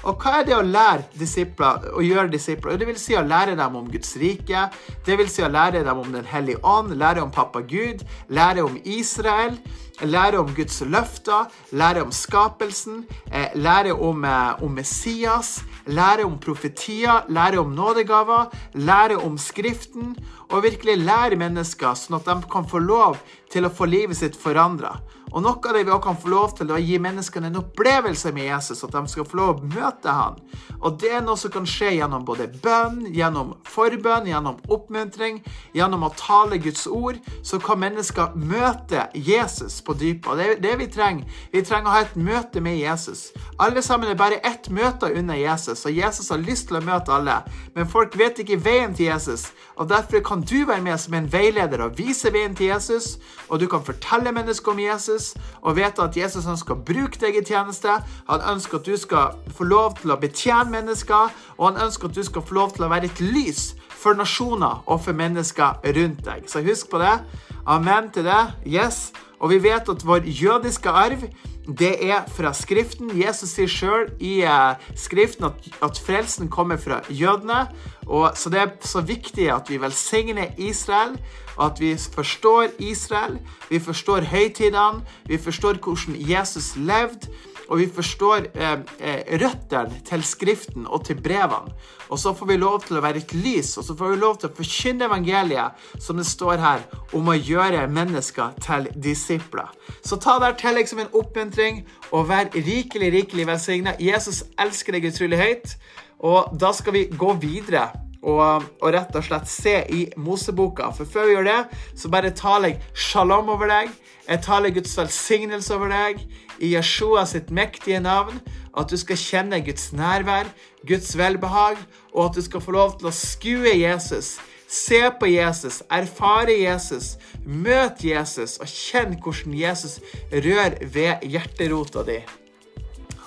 Og 0.05 0.21
hva 0.21 0.39
er 0.39 0.45
det 0.45 0.53
å 0.53 0.61
lære 0.61 1.07
disipler, 1.17 1.87
å 1.97 2.03
gjøre 2.05 2.29
disipler? 2.29 2.77
Det 2.77 2.85
vil 2.91 2.99
si 3.01 3.15
å 3.17 3.23
lære 3.25 3.55
dem 3.57 3.77
om 3.79 3.87
Guds 3.89 4.13
rike, 4.21 4.67
det 5.05 5.17
vil 5.17 5.31
si 5.31 5.41
å 5.41 5.49
lære 5.49 5.81
dem 5.85 6.01
om 6.01 6.11
Den 6.13 6.27
hellige 6.29 6.61
ånd, 6.61 6.93
lære 6.93 7.23
om 7.23 7.31
pappa 7.33 7.63
Gud, 7.65 8.03
lære 8.29 8.61
om 8.63 8.77
Israel, 8.85 9.57
lære 10.05 10.37
om 10.43 10.51
Guds 10.53 10.81
løfter, 10.85 11.49
lære 11.71 12.03
om 12.05 12.11
skapelsen, 12.11 13.05
eh, 13.31 13.49
lære 13.55 13.93
om, 13.93 14.23
eh, 14.25 14.63
om 14.63 14.71
Messias, 14.71 15.63
lære 15.87 16.25
om 16.25 16.37
profetier, 16.37 17.25
lære 17.29 17.57
om 17.57 17.73
nådegaver, 17.73 18.51
lære 18.75 19.17
om 19.17 19.37
Skriften, 19.37 20.15
og 20.51 20.63
virkelig 20.63 20.97
lære 21.01 21.35
mennesker 21.35 21.95
sånn 21.97 22.19
at 22.19 22.25
de 22.25 22.47
kan 22.51 22.65
få 22.65 22.77
lov 22.79 23.17
til 23.49 23.65
å 23.65 23.73
få 23.73 23.89
livet 23.89 24.17
sitt 24.17 24.35
forandra. 24.35 24.99
Og 25.35 25.43
noe 25.43 25.59
av 25.59 25.75
det 25.75 25.81
vi 25.83 25.91
også 25.91 26.03
kan 26.05 26.17
få 26.21 26.29
lov 26.31 26.53
til, 26.55 26.69
er 26.71 26.77
å 26.77 26.83
gi 26.83 26.97
menneskene 27.03 27.49
en 27.51 27.59
opplevelse 27.59 28.31
med 28.31 28.47
Jesus, 28.47 28.83
at 28.85 28.93
de 28.95 29.01
skal 29.11 29.25
få 29.27 29.35
lov 29.35 29.49
å 29.57 29.67
møte 29.67 30.13
han. 30.15 30.37
Og 30.79 30.95
det 31.01 31.11
er 31.17 31.25
noe 31.25 31.35
som 31.39 31.51
kan 31.51 31.65
skje 31.67 31.89
gjennom 31.97 32.23
både 32.27 32.47
bønn, 32.63 33.01
gjennom 33.11 33.51
forbønn, 33.67 34.29
gjennom 34.31 34.61
oppmuntring, 34.71 35.41
gjennom 35.75 36.05
å 36.07 36.11
tale 36.15 36.59
Guds 36.63 36.85
ord. 36.87 37.19
Så 37.43 37.59
kan 37.59 37.81
mennesker 37.83 38.37
møte 38.39 39.09
Jesus 39.11 39.81
på 39.83 39.97
dypet. 39.99 40.29
Og 40.31 40.39
det 40.39 40.47
er 40.53 40.63
det 40.63 40.75
vi 40.79 40.87
trenger. 40.93 41.35
Vi 41.51 41.65
trenger 41.67 41.91
å 41.91 41.97
ha 41.97 42.05
et 42.05 42.15
møte 42.15 42.63
med 42.63 42.79
Jesus. 42.79 43.27
Alle 43.59 43.83
sammen 43.83 44.13
er 44.13 44.19
bare 44.19 44.39
ett 44.47 44.69
møte 44.71 45.11
under 45.11 45.35
Jesus, 45.35 45.83
og 45.83 45.99
Jesus 45.99 46.31
har 46.31 46.39
lyst 46.39 46.69
til 46.69 46.79
å 46.79 46.85
møte 46.85 47.11
alle. 47.11 47.41
Men 47.75 47.91
folk 47.91 48.15
vet 48.19 48.39
ikke 48.39 48.61
veien 48.63 48.95
til 48.95 49.09
Jesus, 49.09 49.49
og 49.75 49.89
derfor 49.91 50.23
kan 50.23 50.43
du 50.47 50.61
være 50.63 50.83
med 50.85 50.99
som 51.01 51.15
en 51.17 51.27
veileder 51.31 51.83
og 51.83 51.99
vise 51.99 52.31
veien 52.31 52.55
til 52.55 52.71
Jesus, 52.71 53.17
og 53.49 53.59
du 53.59 53.67
kan 53.71 53.83
fortelle 53.83 54.31
mennesker 54.35 54.71
om 54.71 54.79
Jesus 54.79 55.24
og 55.61 55.75
vet 55.79 55.99
at 55.99 56.17
Jesus 56.17 56.47
ønsker 56.49 56.75
å 56.75 56.83
bruke 56.87 57.19
deg 57.21 57.39
i 57.39 57.43
tjeneste. 57.45 57.97
Han 58.29 58.45
ønsker 58.55 58.79
at 58.79 58.89
du 58.89 58.95
skal 58.99 59.39
få 59.55 59.67
lov 59.67 59.97
til 60.01 60.13
å 60.13 60.19
betjene 60.21 60.73
mennesker, 60.73 61.33
og 61.57 61.67
han 61.69 61.81
ønsker 61.87 62.09
at 62.09 62.19
du 62.19 62.23
skal 62.27 62.45
få 62.45 62.59
lov 62.59 62.75
til 62.75 62.87
å 62.87 62.91
være 62.91 63.09
et 63.11 63.23
lys 63.23 63.73
for 63.89 64.17
nasjoner 64.17 64.83
og 64.85 65.01
for 65.07 65.17
mennesker 65.17 65.81
rundt 65.97 66.25
deg. 66.25 66.49
Så 66.51 66.61
husk 66.65 66.91
på 66.91 67.01
det. 67.01 67.17
Amen 67.65 68.11
til 68.13 68.27
det. 68.27 68.43
Yes. 68.67 69.09
Og 69.39 69.49
vi 69.51 69.63
vet 69.63 69.89
at 69.89 70.05
vår 70.05 70.27
jødiske 70.29 70.89
arv 70.89 71.25
det 71.67 72.09
er 72.09 72.25
fra 72.29 72.53
Skriften. 72.53 73.09
Jesus 73.17 73.55
sier 73.55 73.69
sjøl 73.71 74.09
i 74.21 74.43
uh, 74.45 74.77
Skriften 74.97 75.47
at, 75.49 75.69
at, 75.83 75.97
frelsen 75.97 76.49
kommer 76.49 76.77
fra 76.77 77.01
jødene. 77.09 77.65
Og, 78.05 78.31
så 78.37 78.49
det 78.53 78.61
er 78.61 78.75
så 78.85 79.01
viktig 79.01 79.49
at 79.49 79.69
vi 79.69 79.81
velsigner 79.81 80.53
Israel, 80.57 81.17
at 81.61 81.81
vi 81.81 81.95
forstår 81.97 82.75
Israel. 82.79 83.39
Vi 83.69 83.79
forstår 83.79 84.29
høytidene, 84.29 85.01
vi 85.25 85.37
forstår 85.37 85.81
hvordan 85.81 86.15
Jesus 86.19 86.75
levde. 86.75 87.33
Og 87.69 87.79
vi 87.81 87.87
forstår 87.89 88.49
eh, 88.53 88.77
eh, 88.99 89.35
røttene 89.41 90.01
til 90.05 90.23
Skriften 90.25 90.85
og 90.87 91.05
til 91.07 91.21
brevene. 91.21 91.73
Og 92.09 92.19
så 92.21 92.35
får 92.37 92.49
vi 92.51 92.57
lov 92.61 92.83
til 92.85 92.99
å 92.99 93.01
være 93.01 93.23
et 93.23 93.33
lys, 93.33 93.71
og 93.79 93.87
så 93.87 93.95
får 93.97 94.13
vi 94.13 94.19
lov 94.21 94.37
til 94.37 94.51
å 94.51 94.55
forkynne 94.59 95.07
evangeliet, 95.07 95.85
som 95.99 96.19
det 96.21 96.27
står 96.29 96.61
her, 96.61 96.85
om 97.17 97.31
å 97.31 97.37
gjøre 97.37 97.87
mennesker 97.89 98.53
til 98.61 98.89
disipler. 99.01 99.73
Så 100.05 100.19
ta 100.21 100.37
det 100.43 100.53
til 100.61 100.77
deg 100.77 100.89
som 100.89 101.01
en 101.01 101.13
oppmuntring, 101.17 101.81
og 102.11 102.29
vær 102.29 102.51
rikelig, 102.53 103.11
rikelig 103.19 103.49
velsigna. 103.49 103.97
Jesus 103.99 104.43
elsker 104.61 104.97
deg 104.97 105.09
utrolig 105.09 105.41
høyt, 105.41 105.77
og 106.25 106.53
da 106.61 106.71
skal 106.73 106.93
vi 106.95 107.07
gå 107.09 107.33
videre 107.41 107.89
og, 108.25 108.65
og, 108.81 108.87
rett 108.95 109.15
og 109.15 109.25
slett 109.25 109.49
se 109.49 109.75
i 109.93 110.01
Moseboka. 110.17 110.89
For 110.95 111.05
før 111.09 111.29
vi 111.29 111.35
gjør 111.35 111.49
det, 111.49 111.59
så 111.97 112.09
bare 112.13 112.33
taler 112.35 112.73
jeg 112.73 112.81
shalom 113.05 113.51
over 113.53 113.69
deg. 113.69 113.93
Jeg 114.25 114.41
taler 114.45 114.73
Guds 114.73 114.95
velsignelse 114.97 115.75
over 115.75 115.93
deg 115.93 116.23
i 116.57 116.71
Yeshua 116.73 117.25
sitt 117.29 117.53
mektige 117.53 118.01
navn. 118.01 118.41
At 118.75 118.89
du 118.91 118.97
skal 118.99 119.19
kjenne 119.21 119.61
Guds 119.63 119.91
nærvær, 119.95 120.49
Guds 120.87 121.13
velbehag, 121.17 121.77
og 122.15 122.25
at 122.25 122.39
du 122.39 122.43
skal 122.43 122.63
få 122.65 122.75
lov 122.75 122.97
til 122.99 123.11
å 123.11 123.15
skue 123.15 123.77
Jesus. 123.77 124.35
Se 124.67 124.99
på 125.19 125.29
Jesus, 125.29 125.83
erfare 125.93 126.55
Jesus, 126.57 127.15
møt 127.45 128.01
Jesus 128.03 128.57
og 128.57 128.71
kjenn 128.71 129.13
hvordan 129.21 129.53
Jesus 129.53 129.99
rør 130.33 130.79
ved 130.81 131.23
hjerterota 131.29 132.03
di. 132.07 132.17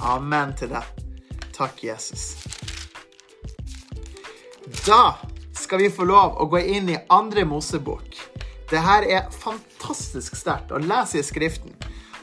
Amen 0.02 0.57
til 0.59 0.75
deg. 0.75 1.07
Takk, 1.55 1.85
Jesus. 1.87 2.35
Da 4.88 5.14
skal 5.52 5.78
vi 5.78 5.90
få 5.90 6.04
lov 6.09 6.38
å 6.40 6.47
gå 6.49 6.62
inn 6.64 6.87
i 6.88 6.95
andre 7.12 7.42
Mosebok. 7.45 8.14
Det 8.71 8.80
her 8.80 9.04
er 9.04 9.26
fantastisk 9.37 10.33
sterkt 10.38 10.71
å 10.73 10.80
lese 10.80 11.18
i 11.21 11.25
Skriften. 11.26 11.75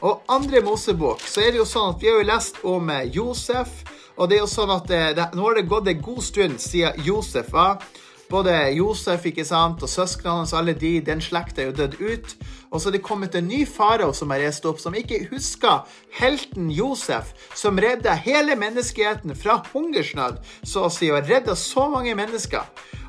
Og 0.02 0.24
andre 0.26 0.64
Mosebok 0.66 1.22
så 1.22 1.44
er 1.44 1.54
det 1.54 1.60
jo 1.60 1.66
sånn 1.70 1.92
at 1.92 2.02
vi 2.02 2.10
har 2.10 2.18
jo 2.18 2.26
lest 2.26 2.58
om 2.66 2.90
eh, 2.90 3.04
Josef. 3.14 3.70
Og 4.16 4.26
det 4.26 4.40
er 4.40 4.42
jo 4.42 4.50
sånn 4.50 4.72
at 4.74 4.90
det, 4.90 5.00
det, 5.14 5.28
nå 5.38 5.46
har 5.46 5.60
det 5.60 5.68
gått 5.70 5.92
en 5.92 6.02
god 6.08 6.26
stund 6.26 6.58
siden 6.64 6.98
Josef 7.06 7.54
var. 7.54 7.86
Både 8.30 8.52
Josef 8.74 9.26
ikke 9.28 9.44
sant, 9.46 9.82
og 9.86 9.90
søsknene 9.90 10.40
hans, 10.40 10.54
alle 10.56 10.74
de, 10.74 10.96
den 11.04 11.20
slekta 11.22 11.62
er 11.62 11.68
jo 11.70 11.76
dødd 11.78 11.98
ut. 12.00 12.32
Og 12.70 12.80
så 12.82 12.90
er 12.90 12.96
det 12.96 13.04
kommet 13.06 13.36
en 13.38 13.46
ny 13.46 13.62
farao 13.70 14.10
som 14.16 14.34
er 14.34 14.42
reist 14.42 14.66
opp, 14.66 14.80
som 14.82 14.96
ikke 14.98 15.22
husker 15.30 15.86
helten 16.18 16.66
Josef, 16.74 17.30
som 17.54 17.78
redda 17.78 18.16
hele 18.26 18.58
menneskeheten 18.58 19.36
fra 19.38 19.60
hungersnød, 19.70 20.42
så 20.66 20.88
å 20.88 20.92
si, 20.92 21.12
og 21.14 21.30
redda 21.30 21.54
så 21.54 21.86
mange 21.92 22.16
mennesker. 22.18 22.66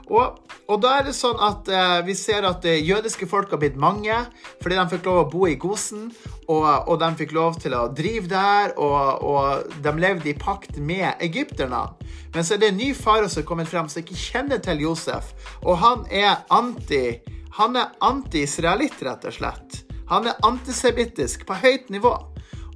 Og, 0.08 0.40
og, 0.68 0.76
da 0.84 0.98
er 0.98 1.08
det 1.08 1.16
sånn 1.18 1.40
at 1.44 1.68
eh, 1.68 1.98
vi 2.08 2.16
ser 2.16 2.48
at 2.48 2.62
det 2.64 2.78
jødiske 2.88 3.28
folk 3.28 3.52
har 3.52 3.60
blitt 3.60 3.80
mange 3.80 4.16
fordi 4.62 4.78
de 4.78 4.86
fikk 4.94 5.08
lov 5.10 5.20
å 5.22 5.30
bo 5.32 5.48
i 5.50 5.58
Gosen, 5.60 6.10
og, 6.48 6.68
og 6.88 6.96
de 7.02 7.10
fikk 7.20 7.34
lov 7.36 7.58
til 7.62 7.76
å 7.76 7.88
drive 7.96 8.32
der, 8.32 8.76
og, 8.80 9.24
og 9.28 9.82
de 9.84 9.94
levde 10.00 10.32
i 10.32 10.38
pakt 10.38 10.80
med 10.80 11.20
egypterne. 11.24 11.84
Men 12.36 12.48
så 12.48 12.56
er 12.56 12.64
det 12.64 12.72
en 12.72 12.80
ny 12.80 12.94
fare 12.96 13.28
som 13.28 13.44
er 13.44 13.50
kommet 13.50 13.72
frem 13.72 13.90
som 13.92 14.04
ikke 14.04 14.20
kjenner 14.20 14.64
til 14.64 14.86
Josef, 14.88 15.34
og 15.64 15.80
han 15.84 16.08
er 16.12 16.46
anti 16.56 17.20
han 17.58 17.74
er 17.74 17.96
anti-israelitt, 18.06 19.00
rett 19.02 19.24
og 19.26 19.34
slett. 19.34 19.80
Han 20.12 20.28
er 20.30 20.38
antisemittisk 20.46 21.48
på 21.48 21.56
høyt 21.58 21.90
nivå. 21.90 22.14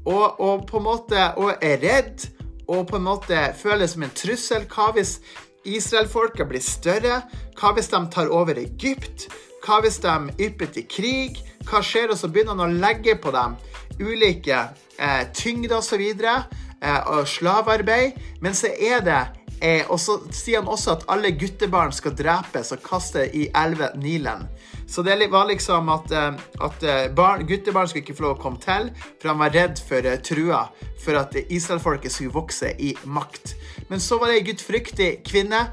Og, 0.09 0.63
på 0.65 0.79
en 0.79 0.88
måte 0.88 1.27
og 1.38 1.61
er 1.61 1.77
redd 1.83 2.23
og 2.65 2.88
på 2.89 2.97
en 2.97 3.05
måte 3.05 3.43
føler 3.59 3.89
som 3.91 4.01
en 4.01 4.13
trussel. 4.17 4.65
Hva 4.71 4.89
hvis 4.95 5.19
Israelfolket 5.68 6.48
blir 6.50 6.63
større? 6.63 7.22
Hva 7.60 7.74
hvis 7.75 7.91
de 7.91 8.01
tar 8.13 8.32
over 8.34 8.58
Egypt? 8.62 9.27
Hva 9.62 9.82
hvis 9.84 10.00
de 10.01 10.15
ypper 10.41 10.72
til 10.74 10.88
krig? 10.89 11.41
Hva 11.70 11.84
skjer? 11.86 12.10
Og 12.10 12.18
så 12.18 12.30
begynner 12.32 12.58
han 12.58 12.65
å 12.65 12.82
legge 12.82 13.18
på 13.22 13.34
dem 13.36 13.58
ulike 14.01 14.63
eh, 14.98 15.24
tyngder 15.38 15.77
osv. 15.77 16.01
Eh, 16.01 17.01
og 17.13 17.27
slavearbeid. 17.30 18.18
Men 18.41 18.58
så 18.58 18.74
er 18.74 19.06
det 19.06 19.22
eh, 19.62 19.86
Og 19.89 20.00
så 20.01 20.18
sier 20.34 20.63
han 20.63 20.72
også 20.72 20.98
at 20.98 21.08
alle 21.13 21.36
guttebarn 21.38 21.94
skal 21.94 22.18
drepes 22.18 22.74
og 22.74 22.82
kastes 22.86 23.34
i 23.38 23.48
elven 23.53 24.01
Nilen. 24.01 24.48
Så 24.91 25.01
det 25.01 25.27
var 25.31 25.48
liksom 25.48 25.89
at, 25.89 26.12
eh, 26.12 26.33
at 26.60 26.83
eh, 26.83 27.12
barn, 27.15 27.45
guttebarn 27.48 27.88
skulle 27.88 28.03
ikke 28.03 28.17
få 28.17 28.25
lov 28.25 28.33
å 28.36 28.41
komme 28.41 28.60
til, 28.60 28.89
for 29.21 29.31
han 29.31 29.39
var 29.39 29.53
redd 29.55 29.79
for 29.88 30.03
uh, 30.03 30.17
trua, 30.19 30.65
for 31.00 31.15
at 31.15 31.38
israelfolket 31.48 32.12
skulle 32.12 32.36
vokse 32.36 32.74
i 32.75 32.91
makt. 33.07 33.53
Men 33.88 34.03
så 34.03 34.19
var 34.19 34.27
det 34.27 34.41
ei 34.41 34.48
gudfryktig 34.50 35.12
kvinne. 35.27 35.69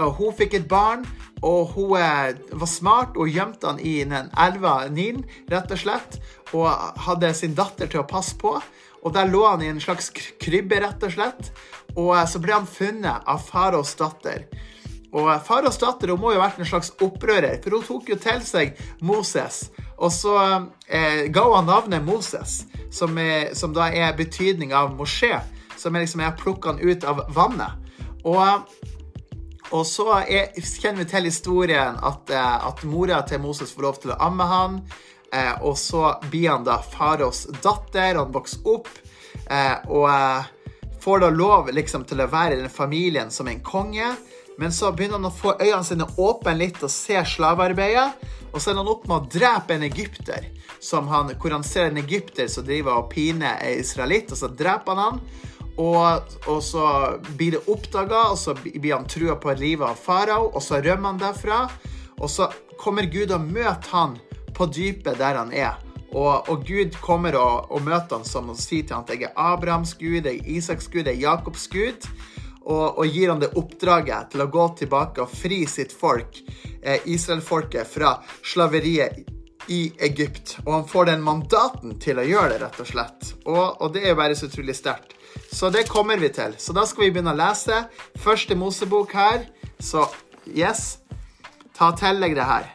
og 0.00 0.16
Hun 0.16 0.32
fikk 0.38 0.56
et 0.56 0.68
barn, 0.68 1.04
og 1.44 1.74
hun 1.74 1.92
var 1.92 2.70
smart 2.70 3.18
og 3.20 3.28
gjemte 3.28 3.68
han 3.68 3.80
i 3.82 3.98
den 4.08 4.32
elva 4.40 4.88
Nilen, 4.88 5.26
rett 5.52 5.74
og 5.74 5.82
slett, 5.82 6.20
og 6.56 6.70
hadde 7.04 7.34
sin 7.36 7.58
datter 7.58 7.92
til 7.92 8.00
å 8.00 8.08
passe 8.08 8.38
på. 8.40 8.56
Og 9.02 9.12
der 9.12 9.28
lå 9.28 9.44
han 9.50 9.60
i 9.60 9.68
en 9.68 9.82
slags 9.82 10.08
krybbe, 10.40 10.80
rett 10.80 11.02
og 11.04 11.12
slett. 11.12 11.52
Og 11.92 12.14
så 12.24 12.40
ble 12.40 12.56
han 12.56 12.68
funnet 12.68 13.26
av 13.28 13.42
faraos 13.44 13.92
datter. 14.00 14.46
Og 15.12 15.28
Faras 15.44 15.76
datter 15.80 16.14
må 16.16 16.32
jo 16.32 16.40
ha 16.40 16.46
vært 16.46 16.62
en 16.62 16.68
slags 16.68 16.92
opprører, 17.04 17.58
for 17.60 17.76
hun 17.76 17.84
tok 17.84 18.12
jo 18.14 18.16
til 18.20 18.40
seg 18.46 18.78
Moses. 19.04 19.66
Og 20.00 20.12
så 20.14 20.36
eh, 20.88 21.28
ga 21.32 21.44
hun 21.52 21.68
navnet 21.68 22.04
Moses, 22.06 22.62
som, 22.90 23.18
er, 23.20 23.52
som, 23.58 23.74
da 23.76 23.90
er 23.92 24.16
betydning 24.16 24.72
av 24.74 24.94
Moshe. 24.96 25.36
Som 25.76 25.96
er 25.96 26.04
liksom 26.04 26.22
jeg 26.24 26.38
plukka 26.40 26.72
han 26.72 26.80
ut 26.80 27.04
av 27.08 27.24
vannet. 27.34 27.92
Og, 28.24 28.72
og 29.74 29.86
så 29.88 30.08
er, 30.22 30.52
kjenner 30.56 31.02
vi 31.02 31.08
til 31.10 31.28
historien 31.28 32.00
at, 32.00 32.32
eh, 32.32 32.66
at 32.72 32.84
mora 32.88 33.20
til 33.28 33.42
Moses 33.44 33.74
får 33.74 33.88
lov 33.88 34.02
til 34.02 34.14
å 34.14 34.20
amme 34.30 34.48
han. 34.48 34.82
Eh, 35.32 35.54
og 35.64 35.78
så 35.78 36.14
blir 36.30 36.50
han 36.50 36.64
da 36.64 36.78
faraos 36.84 37.46
datter, 37.60 38.16
han 38.16 38.32
vokser 38.32 38.68
opp. 38.68 38.90
Eh, 39.44 39.76
og 39.88 40.08
eh, 40.08 40.50
får 41.02 41.24
da 41.24 41.30
lov 41.34 41.72
liksom 41.72 42.04
til 42.08 42.22
å 42.22 42.30
være 42.30 42.56
i 42.56 42.62
den 42.62 42.72
familien 42.72 43.32
som 43.34 43.48
en 43.50 43.62
konge. 43.64 44.12
Men 44.60 44.72
så 44.72 44.92
begynner 44.92 45.20
han 45.20 45.30
å 45.30 45.34
få 45.34 45.54
øynene 45.60 45.84
sine 45.86 46.06
åpne 46.20 46.54
litt 46.58 46.82
og 46.82 46.92
se 46.92 47.20
slavearbeidet. 47.34 48.28
Og 48.52 48.60
så 48.60 48.72
ender 48.72 48.84
han 48.84 48.92
opp 48.92 49.06
med 49.08 49.16
å 49.16 49.30
drepe 49.32 49.76
en 49.76 49.86
egypter, 49.86 50.50
han, 50.92 51.30
hvor 51.40 51.54
han 51.54 51.64
ser 51.64 51.88
en 51.88 52.00
egypter 52.02 52.50
som 52.52 52.66
driver 52.66 52.98
og 53.00 53.08
piner 53.12 53.62
en 53.62 53.80
israelitt, 53.80 54.32
og 54.34 54.40
så 54.40 54.50
dreper 54.52 54.92
han 54.92 55.02
han. 55.02 55.22
Og, 55.80 56.34
og 56.52 56.58
så 56.60 56.86
blir 57.38 57.56
det 57.56 57.62
oppdaga, 57.72 58.26
og 58.34 58.36
så 58.36 58.52
blir 58.58 58.92
han 58.92 59.08
trua 59.08 59.38
på 59.40 59.54
livet 59.56 59.88
av 59.88 59.96
farao, 59.96 60.50
og 60.50 60.60
så 60.60 60.82
rømmer 60.84 61.14
han 61.14 61.22
derfra. 61.22 61.62
Og 62.20 62.28
så 62.30 62.50
kommer 62.80 63.08
Gud 63.08 63.32
og 63.32 63.48
møter 63.48 63.94
han 63.94 64.18
på 64.52 64.68
dypet 64.68 65.16
der 65.22 65.40
han 65.40 65.54
er. 65.56 65.80
Og, 66.12 66.50
og 66.52 66.66
Gud 66.68 66.98
kommer 67.00 67.38
og, 67.40 67.70
og 67.72 67.86
møter 67.86 68.18
han 68.18 68.28
som 68.28 68.52
og 68.52 68.60
sier 68.60 68.84
til 68.84 68.98
han 68.98 69.06
at 69.08 69.14
jeg 69.14 69.30
er 69.30 69.38
Abrahams 69.40 69.94
gud, 69.96 70.26
jeg 70.28 70.42
er 70.42 70.50
Isaks 70.58 70.90
gud, 70.92 71.06
jeg 71.06 71.16
er 71.16 71.22
Jakobs 71.24 71.64
gud 71.72 72.04
og, 72.64 72.98
og, 72.98 73.06
gir 73.06 73.32
han 73.32 73.42
det 73.42 73.52
oppdraget 73.58 74.32
til 74.32 74.44
å 74.44 74.50
gå 74.52 74.66
tilbake 74.82 75.24
og 75.24 75.30
fri 75.30 75.62
sitt 75.70 75.92
folk, 75.94 76.38
eh, 76.80 77.02
Israelfolket, 77.10 77.88
fra 77.88 78.16
slaveriet 78.46 79.22
i 79.70 79.92
Egypt. 79.98 80.56
Og 80.64 80.72
han 80.72 80.86
får 80.88 81.10
den 81.12 81.24
mandaten 81.24 81.98
til 82.02 82.18
å 82.18 82.26
gjøre 82.26 82.54
det, 82.54 82.60
rett 82.64 82.80
og 82.82 82.88
slett. 82.88 83.32
Og, 83.46 83.82
og 83.82 83.92
det 83.94 84.04
er 84.04 84.14
jo 84.14 84.20
bare 84.22 84.38
så 84.38 84.48
utrolig 84.50 84.76
sterkt. 84.78 85.16
Så 85.52 85.70
det 85.72 85.86
kommer 85.88 86.20
vi 86.20 86.28
til. 86.32 86.54
Så 86.58 86.74
da 86.76 86.84
skal 86.88 87.06
vi 87.06 87.12
begynne 87.14 87.34
å 87.34 87.38
lese. 87.38 87.84
Første 88.20 88.56
Mosebok 88.58 89.14
her. 89.16 89.46
Så 89.82 90.04
yes, 90.46 90.98
ta 91.76 91.92
til 91.98 92.20
deg 92.22 92.36
det 92.38 92.48
her. 92.48 92.68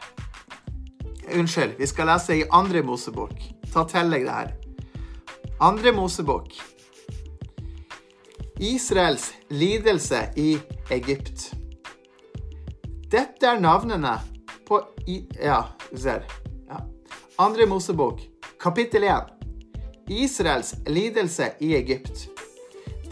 Unnskyld, 1.38 1.76
vi 1.78 1.86
skal 1.86 2.08
lese 2.08 2.38
i 2.38 2.48
andre 2.54 2.82
Mosebok. 2.86 3.36
Ta 3.72 3.84
til 3.88 4.10
deg 4.14 4.26
det 4.26 4.34
her. 4.34 4.54
Andre 5.64 5.92
Mosebok. 5.92 6.54
Israels 8.60 9.32
lidelse 9.48 10.32
i 10.36 10.58
Egypt. 10.90 11.52
Dette 13.10 13.46
er 13.46 13.60
navnene 13.62 14.16
på 14.66 14.80
I 15.06 15.20
Ja, 15.38 15.60
ser. 15.94 16.24
Ja. 16.66 16.80
Andre 17.38 17.66
Mosebok, 17.66 18.20
kapittel 18.60 19.06
1. 19.06 19.30
Israels 20.08 20.74
lidelse 20.86 21.52
i 21.60 21.76
Egypt. 21.78 22.26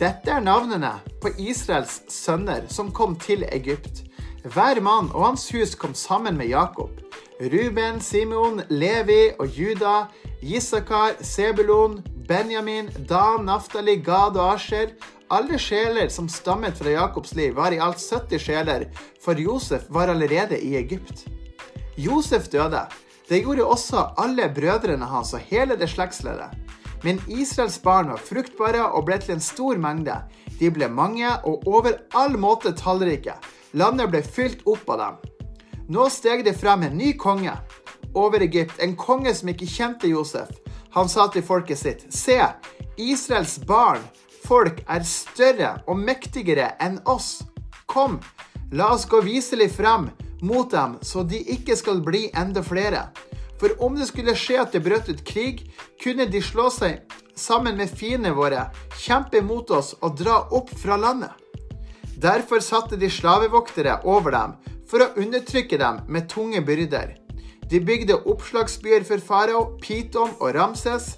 Dette 0.01 0.35
er 0.35 0.43
navnene 0.43 0.97
på 1.23 1.31
Israels 1.39 2.01
sønner 2.11 2.67
som 2.69 2.91
kom 2.91 3.15
til 3.15 3.47
Egypt. 3.53 4.03
Hver 4.43 4.83
mann 4.83 5.13
og 5.15 5.29
hans 5.29 5.47
hus 5.55 5.75
kom 5.79 5.95
sammen 5.95 6.37
med 6.37 6.51
Jakob. 6.51 6.91
Ruben, 7.39 8.01
Simeon, 8.01 8.63
Levi 8.69 9.31
og 9.39 9.47
Juda, 9.47 10.09
Isakar, 10.43 11.23
Sebulon, 11.23 12.01
Benjamin, 12.29 12.91
Dan, 13.09 13.45
Naftali, 13.47 13.97
Gad 13.97 14.37
og 14.37 14.55
Asher. 14.55 14.91
Alle 15.31 15.59
sjeler 15.59 16.09
som 16.11 16.29
stammet 16.29 16.79
fra 16.79 16.91
Jakobs 16.91 17.35
liv, 17.35 17.55
var 17.55 17.75
i 17.75 17.79
alt 17.83 18.03
70 18.03 18.43
sjeler, 18.43 18.87
for 19.23 19.39
Josef 19.39 19.87
var 19.89 20.11
allerede 20.11 20.59
i 20.59 20.77
Egypt. 20.79 21.27
Josef 21.97 22.49
døde. 22.51 22.83
Det 23.29 23.43
gjorde 23.43 23.67
også 23.67 24.05
alle 24.23 24.49
brødrene 24.55 25.07
hans 25.07 25.35
og 25.35 25.43
hele 25.51 25.77
det 25.79 25.89
slektsleddet. 25.91 26.55
Men 27.03 27.21
Israels 27.29 27.79
barn 27.83 28.11
var 28.11 28.23
fruktbare 28.23 28.85
og 28.87 29.07
ble 29.07 29.19
til 29.23 29.37
en 29.37 29.43
stor 29.43 29.79
mengde. 29.79 30.19
De 30.61 30.71
ble 30.71 30.89
mange 30.91 31.31
og 31.45 31.67
over 31.67 31.99
all 32.15 32.39
måte 32.39 32.75
tallrike. 32.75 33.35
Landet 33.75 34.11
ble 34.11 34.23
fylt 34.23 34.63
opp 34.67 34.87
av 34.95 35.03
dem. 35.03 35.19
Nå 35.91 36.09
steg 36.11 36.43
det 36.47 36.57
frem 36.59 36.87
en 36.87 36.97
ny 36.99 37.13
konge 37.19 37.55
over 38.17 38.43
Egypt, 38.43 38.79
en 38.81 38.97
konge 38.97 39.35
som 39.35 39.51
ikke 39.53 39.69
kjente 39.69 40.11
Josef. 40.11 40.51
Han 40.97 41.09
sa 41.13 41.27
til 41.29 41.45
folket 41.45 41.77
sitt, 41.77 42.07
se, 42.09 42.39
Israels 42.97 43.59
barn, 43.69 44.01
folk, 44.47 44.79
er 44.89 45.03
større 45.05 45.75
og 45.85 45.99
mektigere 46.01 46.71
enn 46.81 46.97
oss. 47.05 47.43
Kom, 47.85 48.17
la 48.73 48.95
oss 48.95 49.05
gå 49.05 49.21
viselig 49.21 49.75
frem 49.77 50.09
mot 50.41 50.71
dem, 50.73 50.95
så 51.05 51.21
de 51.21 51.43
ikke 51.53 51.77
skal 51.77 52.01
bli 52.05 52.31
enda 52.33 52.63
flere. 52.65 53.11
For 53.61 53.77
om 53.85 53.99
det 54.01 54.09
skulle 54.09 54.37
skje 54.41 54.57
at 54.63 54.73
det 54.73 54.83
brøt 54.89 55.11
ut 55.13 55.21
krig, 55.29 55.67
kunne 56.01 56.29
de 56.33 56.41
slå 56.41 56.71
seg 56.73 57.05
sammen 57.37 57.77
med 57.77 57.93
fiendene 57.93 58.33
våre, 58.37 58.65
kjempe 58.97 59.45
mot 59.45 59.69
oss 59.77 59.93
og 60.01 60.17
dra 60.17 60.47
opp 60.57 60.73
fra 60.81 60.97
landet. 60.97 61.37
Derfor 62.17 62.65
satte 62.65 62.97
de 62.97 63.13
slavevoktere 63.13 64.01
over 64.09 64.33
dem 64.33 64.57
for 64.89 65.05
å 65.05 65.13
undertrykke 65.21 65.77
dem 65.77 66.01
med 66.09 66.31
tunge 66.33 66.65
byrder. 66.65 67.19
De 67.71 67.81
bygde 67.83 68.19
oppslagsbyer 68.31 69.05
for 69.07 69.23
farao, 69.23 69.79
Piton 69.83 70.37
og 70.39 70.55
Ramses, 70.55 71.17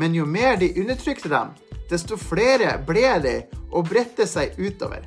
men 0.00 0.14
jo 0.14 0.24
mer 0.24 0.56
de 0.56 0.72
undertrykte 0.80 1.28
dem, 1.28 1.52
desto 1.90 2.16
flere 2.16 2.78
ble 2.86 3.10
de 3.24 3.34
og 3.70 3.88
bredte 3.90 4.26
seg 4.28 4.56
utover. 4.58 5.04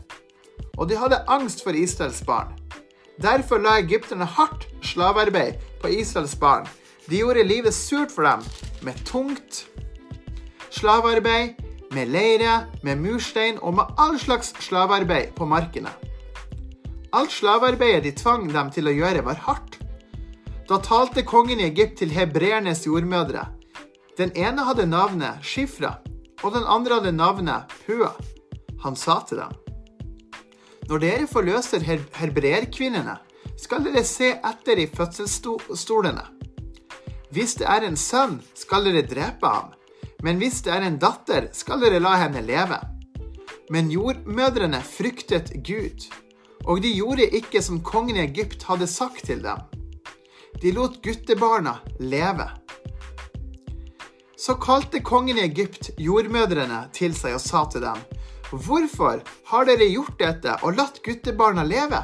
Og 0.77 0.89
de 0.89 0.97
hadde 0.97 1.23
angst 1.31 1.63
for 1.63 1.75
Israels 1.77 2.21
barn. 2.25 2.53
Derfor 3.21 3.61
la 3.61 3.77
egypterne 3.81 4.25
hardt 4.25 4.67
slavearbeid 4.81 5.61
på 5.81 5.91
Israels 5.93 6.35
barn. 6.35 6.65
De 7.09 7.19
gjorde 7.19 7.43
livet 7.45 7.73
surt 7.73 8.11
for 8.11 8.25
dem 8.25 8.41
med 8.81 8.97
tungt 9.05 9.65
slavearbeid, 10.73 11.59
med 11.93 12.09
leire, 12.09 12.65
med 12.83 12.97
murstein 12.97 13.59
og 13.61 13.75
med 13.77 13.99
all 14.01 14.17
slags 14.19 14.53
slavearbeid 14.65 15.35
på 15.37 15.45
markene. 15.45 15.91
Alt 17.13 17.31
slavearbeidet 17.31 18.03
de 18.03 18.11
tvang 18.17 18.47
dem 18.49 18.71
til 18.73 18.89
å 18.89 18.95
gjøre, 18.95 19.21
var 19.25 19.37
hardt. 19.45 19.82
Da 20.73 20.79
talte 20.81 21.21
kongen 21.21 21.59
i 21.61 21.67
Egypt 21.67 21.99
til 21.99 22.09
hebreernes 22.09 22.79
jordmødre. 22.87 23.43
Den 24.17 24.31
ene 24.33 24.63
hadde 24.65 24.87
navnet 24.89 25.43
Shifra, 25.45 25.99
og 26.41 26.55
den 26.55 26.63
andre 26.65 26.95
hadde 26.97 27.11
navnet 27.13 27.75
Pua. 27.83 28.09
Han 28.81 28.97
sa 28.97 29.19
til 29.27 29.37
dem, 29.37 29.51
Når 30.89 31.03
dere 31.03 31.27
forløser 31.29 31.85
her 31.85 32.01
hebreerkvinnene, 32.17 33.19
skal 33.53 33.85
dere 33.85 34.01
se 34.01 34.31
etter 34.33 34.81
i 34.81 34.87
fødselsstolene. 34.89 36.25
Hvis 37.29 37.53
det 37.61 37.69
er 37.69 37.85
en 37.85 37.99
sønn, 37.99 38.39
skal 38.57 38.89
dere 38.89 39.05
drepe 39.05 39.53
ham, 39.53 39.77
men 40.25 40.41
hvis 40.41 40.63
det 40.65 40.73
er 40.73 40.87
en 40.87 40.97
datter, 40.97 41.51
skal 41.53 41.85
dere 41.85 42.01
la 42.01 42.15
henne 42.23 42.41
leve. 42.41 42.81
Men 43.69 43.93
jordmødrene 43.93 44.81
fryktet 44.81 45.53
Gud, 45.53 46.09
og 46.65 46.81
de 46.81 46.97
gjorde 46.97 47.29
ikke 47.29 47.61
som 47.61 47.83
kongen 47.85 48.17
i 48.17 48.25
Egypt 48.25 48.65
hadde 48.71 48.89
sagt 48.89 49.29
til 49.29 49.45
dem. 49.45 49.61
De 50.61 50.71
lot 50.71 51.03
guttebarna 51.03 51.77
leve. 51.99 52.49
Så 54.37 54.55
kalte 54.55 54.99
kongen 54.99 55.37
i 55.37 55.45
Egypt 55.45 55.89
jordmødrene 55.97 56.85
til 56.95 57.15
seg 57.15 57.37
og 57.37 57.41
sa 57.43 57.63
til 57.71 57.85
dem, 57.85 57.99
Hvorfor 58.53 59.23
har 59.49 59.65
dere 59.65 59.87
gjort 59.89 60.19
dette 60.19 60.57
og 60.61 60.77
latt 60.77 60.99
guttebarna 61.05 61.63
leve? 61.65 62.03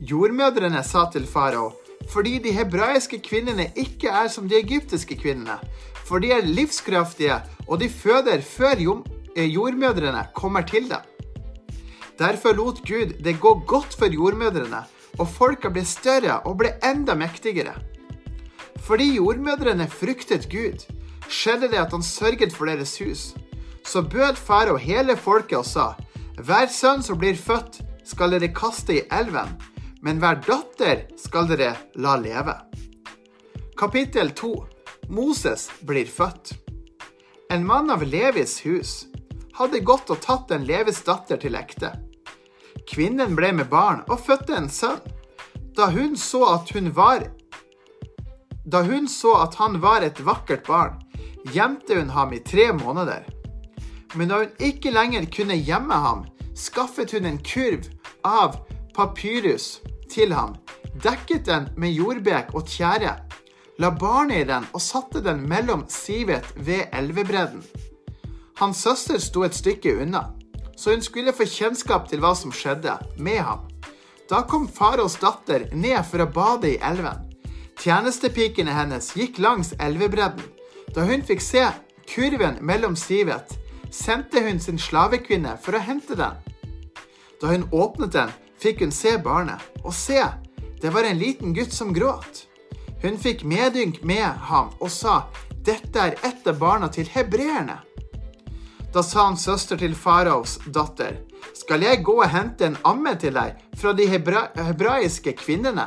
Jordmødrene 0.00 0.80
sa 0.86 1.04
til 1.12 1.26
farao, 1.28 1.72
fordi 2.10 2.38
de 2.42 2.54
hebraiske 2.56 3.20
kvinnene 3.22 3.68
ikke 3.76 4.10
er 4.10 4.30
som 4.32 4.48
de 4.48 4.56
egyptiske 4.58 5.18
kvinnene. 5.20 5.58
For 6.06 6.22
de 6.22 6.32
er 6.32 6.48
livskraftige, 6.48 7.36
og 7.68 7.80
de 7.80 7.88
føder 7.88 8.40
før 8.42 8.80
jordmødrene 9.36 10.26
kommer 10.34 10.64
til 10.66 10.88
dem. 10.90 11.04
Derfor 12.18 12.52
lot 12.56 12.82
Gud 12.86 13.14
det 13.24 13.40
gå 13.40 13.54
godt 13.66 13.94
for 13.98 14.06
jordmødrene, 14.06 14.82
og 15.18 15.28
folka 15.28 15.70
ble 15.72 15.84
større 15.86 16.40
og 16.48 16.58
ble 16.62 16.72
enda 16.84 17.14
mektigere. 17.18 17.74
Fordi 18.82 19.14
jordmødrene 19.16 19.86
fryktet 19.90 20.48
Gud, 20.50 20.86
skjedde 21.28 21.70
det 21.72 21.80
at 21.80 21.92
han 21.94 22.02
sørget 22.02 22.54
for 22.54 22.66
deres 22.66 22.96
hus. 22.98 23.32
Så 23.86 24.02
bød 24.02 24.38
farao 24.38 24.76
hele 24.76 25.16
folket 25.16 25.58
og 25.58 25.66
sa, 25.66 25.86
hver 26.42 26.68
sønn 26.72 27.02
som 27.04 27.18
blir 27.20 27.36
født, 27.38 27.82
skal 28.04 28.34
dere 28.34 28.50
kaste 28.54 28.96
i 28.96 29.04
elven, 29.14 29.52
men 30.02 30.18
hver 30.18 30.40
datter 30.42 31.04
skal 31.20 31.46
dere 31.50 31.74
la 31.94 32.16
leve. 32.18 32.56
Kapittel 33.78 34.32
2 34.34 34.52
Moses 35.08 35.68
blir 35.86 36.06
født. 36.06 36.54
En 37.50 37.66
mann 37.66 37.90
av 37.90 38.02
Levis 38.02 38.60
hus 38.64 38.92
hadde 39.58 39.82
gått 39.84 40.10
og 40.10 40.22
tatt 40.24 40.54
en 40.54 40.64
Levis 40.66 41.02
datter 41.04 41.40
til 41.42 41.58
ekte. 41.58 41.92
Kvinnen 42.88 43.36
ble 43.36 43.52
med 43.52 43.70
barn 43.70 44.02
og 44.08 44.20
fødte 44.26 44.56
en 44.56 44.70
sønn. 44.70 45.00
Da 45.76 45.88
hun 45.92 46.16
så 46.20 46.42
at 46.52 46.72
hun 46.74 46.90
var 46.96 47.28
Da 48.64 48.82
hun 48.86 49.08
så 49.08 49.32
at 49.42 49.54
han 49.58 49.80
var 49.82 50.04
et 50.06 50.20
vakkert 50.24 50.66
barn, 50.66 51.00
gjemte 51.50 51.96
hun 51.98 52.12
ham 52.14 52.32
i 52.32 52.38
tre 52.38 52.70
måneder. 52.72 53.24
Men 54.14 54.28
da 54.28 54.42
hun 54.42 54.52
ikke 54.60 54.92
lenger 54.92 55.26
kunne 55.34 55.56
gjemme 55.58 55.94
ham, 55.94 56.26
skaffet 56.54 57.10
hun 57.12 57.26
en 57.26 57.40
kurv 57.42 57.88
av 58.24 58.60
papyrus 58.94 59.80
til 60.12 60.32
ham, 60.36 60.54
dekket 61.02 61.46
den 61.48 61.68
med 61.76 61.96
jordbek 61.96 62.52
og 62.54 62.68
tjære, 62.68 63.16
la 63.82 63.90
barnet 63.90 64.44
i 64.44 64.48
den 64.52 64.68
og 64.72 64.84
satte 64.84 65.24
den 65.24 65.42
mellom 65.48 65.86
sivet 65.88 66.46
ved 66.56 66.92
elvebredden. 66.92 67.64
Hans 68.60 68.84
søster 68.84 69.18
sto 69.18 69.42
et 69.42 69.56
stykke 69.56 69.96
unna, 70.04 70.28
så 70.76 70.94
hun 70.94 71.02
skulle 71.04 71.34
få 71.36 71.46
kjennskap 71.48 72.08
til 72.10 72.22
hva 72.22 72.34
som 72.38 72.52
skjedde 72.54 72.96
med 73.16 73.40
ham. 73.44 73.66
Da 74.30 74.42
kom 74.48 74.68
faraos 74.68 75.18
datter 75.20 75.68
ned 75.76 76.00
for 76.08 76.24
å 76.24 76.30
bade 76.30 76.70
i 76.70 76.80
elven. 76.80 77.28
Tjenestepikene 77.82 78.72
hennes 78.72 79.10
gikk 79.16 79.40
langs 79.42 79.72
elvebredden. 79.82 80.44
Da 80.94 81.04
hun 81.08 81.24
fikk 81.26 81.42
se 81.42 81.66
kurven 82.08 82.58
mellom 82.60 82.96
sivet, 82.96 83.56
sendte 83.92 84.40
hun 84.44 84.60
sin 84.60 84.78
slavekvinne 84.80 85.56
for 85.62 85.76
å 85.76 85.82
hente 85.84 86.16
den. 86.16 86.38
Da 87.40 87.50
hun 87.52 87.68
åpnet 87.72 88.14
den, 88.14 88.32
fikk 88.62 88.84
hun 88.84 88.94
se 88.94 89.16
barnet, 89.18 89.60
og 89.82 89.94
se, 89.96 90.22
det 90.80 90.92
var 90.94 91.06
en 91.06 91.18
liten 91.18 91.54
gutt 91.56 91.74
som 91.74 91.92
gråt. 91.94 92.46
Hun 93.02 93.18
fikk 93.18 93.42
medynk 93.44 94.02
med 94.06 94.28
ham 94.48 94.70
og 94.78 94.90
sa, 94.94 95.24
dette 95.66 95.98
er 95.98 96.18
ett 96.22 96.46
av 96.46 96.58
barna 96.58 96.88
til 96.90 97.08
hebreerne. 97.10 97.80
Da 98.92 99.02
sa 99.02 99.22
han 99.24 99.36
søster 99.36 99.78
til 99.80 99.94
faraos 99.96 100.58
datter, 100.68 101.22
skal 101.56 101.80
jeg 101.80 102.02
gå 102.04 102.18
og 102.18 102.28
hente 102.28 102.66
en 102.68 102.76
amme 102.84 103.14
til 103.16 103.32
deg 103.32 103.60
fra 103.80 103.94
de 103.96 104.04
hebra 104.04 104.42
hebraiske 104.58 105.32
kvinnene, 105.40 105.86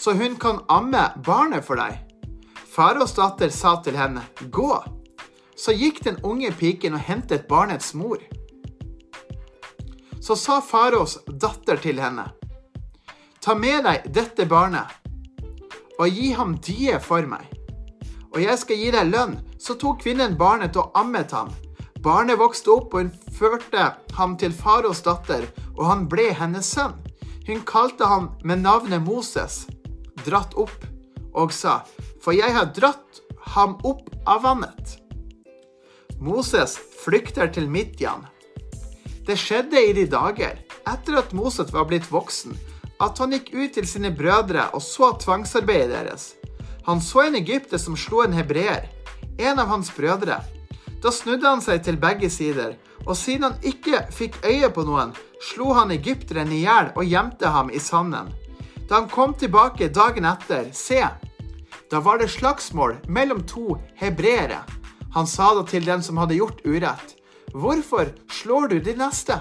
så 0.00 0.14
hun 0.16 0.38
kan 0.40 0.62
amme 0.72 1.10
barnet 1.26 1.64
for 1.66 1.76
deg? 1.76 1.98
Faraos 2.72 3.12
datter 3.16 3.52
sa 3.52 3.74
til 3.84 3.98
henne, 4.00 4.22
gå. 4.52 4.70
Så 5.56 5.72
gikk 5.76 6.02
den 6.04 6.16
unge 6.24 6.50
piken 6.56 6.96
og 6.96 7.04
hentet 7.04 7.46
barnets 7.48 7.92
mor. 7.96 8.20
Så 10.20 10.36
sa 10.40 10.62
faraos 10.64 11.18
datter 11.28 11.80
til 11.80 12.00
henne, 12.00 12.30
ta 13.44 13.54
med 13.54 13.84
deg 13.84 14.08
dette 14.12 14.48
barnet 14.48 14.88
og 16.00 16.08
gi 16.12 16.32
ham 16.36 16.56
die 16.64 16.96
for 17.00 17.28
meg, 17.28 17.44
og 18.32 18.40
jeg 18.40 18.56
skal 18.60 18.80
gi 18.80 18.90
deg 18.92 19.12
lønn. 19.12 19.38
Så 19.60 19.76
tok 19.80 20.02
kvinnen 20.02 20.36
barnet 20.36 20.76
og 20.76 20.92
ammet 20.94 21.32
ham. 21.32 21.48
Barnet 22.06 22.38
vokste 22.38 22.70
opp, 22.70 22.92
og 22.94 23.02
hun 23.02 23.32
førte 23.34 23.88
ham 24.14 24.36
til 24.38 24.52
faraos 24.54 25.00
datter, 25.02 25.42
og 25.74 25.88
han 25.88 26.04
ble 26.10 26.28
hennes 26.38 26.68
sønn. 26.76 26.94
Hun 27.48 27.64
kalte 27.66 28.06
ham 28.06 28.28
med 28.46 28.62
navnet 28.62 29.02
Moses, 29.02 29.64
dratt 30.22 30.54
opp, 30.54 30.86
og 31.34 31.50
sa, 31.50 31.80
for 32.22 32.36
jeg 32.36 32.54
har 32.54 32.70
dratt 32.78 33.20
ham 33.56 33.74
opp 33.82 34.06
av 34.22 34.44
vannet. 34.46 34.96
Moses 36.22 36.78
flykter 37.02 37.50
til 37.52 37.66
Midjan. 37.70 38.22
Det 39.26 39.34
skjedde 39.42 39.82
i 39.82 39.92
de 39.96 40.06
dager, 40.06 40.62
etter 40.86 41.18
at 41.18 41.34
Moses 41.34 41.74
var 41.74 41.90
blitt 41.90 42.06
voksen, 42.06 42.54
at 43.02 43.18
han 43.18 43.34
gikk 43.34 43.50
ut 43.50 43.74
til 43.74 43.86
sine 43.90 44.14
brødre 44.14 44.70
og 44.72 44.82
så 44.82 45.10
tvangsarbeidet 45.26 45.90
deres. 45.98 46.34
Han 46.86 47.02
så 47.02 47.26
en 47.26 47.42
egypter 47.42 47.82
som 47.82 47.98
slo 47.98 48.22
en 48.22 48.36
hebreer, 48.36 48.86
en 49.42 49.58
av 49.58 49.74
hans 49.74 49.90
brødre. 49.90 50.38
Da 51.02 51.12
snudde 51.12 51.48
han 51.48 51.62
seg 51.62 51.82
til 51.84 51.98
begge 52.00 52.30
sider, 52.32 52.74
og 53.06 53.16
siden 53.16 53.50
han 53.50 53.66
ikke 53.66 54.04
fikk 54.14 54.40
øye 54.46 54.70
på 54.72 54.84
noen, 54.86 55.12
slo 55.52 55.72
han 55.76 55.92
egypteren 55.94 56.52
i 56.52 56.62
hjel 56.64 56.90
og 56.96 57.06
gjemte 57.06 57.52
ham 57.52 57.70
i 57.70 57.82
sanden. 57.82 58.32
Da 58.88 59.00
han 59.00 59.10
kom 59.10 59.34
tilbake 59.34 59.90
dagen 59.92 60.26
etter, 60.28 60.70
se, 60.72 61.02
da 61.90 62.00
var 62.02 62.18
det 62.18 62.32
slagsmål 62.32 62.96
mellom 63.08 63.44
to 63.46 63.76
hebreere. 64.00 64.62
Han 65.14 65.26
sa 65.26 65.52
da 65.54 65.62
til 65.66 65.86
den 65.86 66.02
som 66.02 66.18
hadde 66.20 66.38
gjort 66.38 66.64
urett, 66.66 67.12
Hvorfor 67.56 68.10
slår 68.28 68.68
du 68.68 68.80
de 68.84 68.92
neste? 68.98 69.38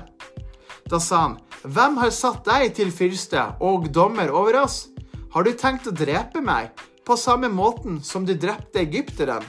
Da 0.88 1.00
sa 1.04 1.18
han, 1.26 1.40
Hvem 1.66 1.98
har 1.98 2.14
satt 2.14 2.46
deg 2.46 2.76
til 2.78 2.94
fyrste 2.94 3.42
og 3.60 3.90
dommer 3.92 4.30
over 4.30 4.62
oss? 4.62 4.86
Har 5.34 5.44
du 5.44 5.52
tenkt 5.58 5.90
å 5.90 5.96
drepe 5.96 6.40
meg, 6.40 6.70
på 7.04 7.18
samme 7.18 7.50
måten 7.52 7.98
som 8.06 8.24
du 8.26 8.36
drepte 8.38 8.84
egypteren? 8.86 9.44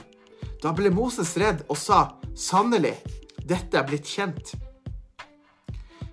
Da 0.61 0.73
ble 0.73 0.89
Moses 0.93 1.35
redd 1.37 1.63
og 1.69 1.77
sa, 1.77 2.17
Sannelig, 2.37 2.95
dette 3.45 3.77
er 3.79 3.85
blitt 3.87 4.09
kjent. 4.09 4.53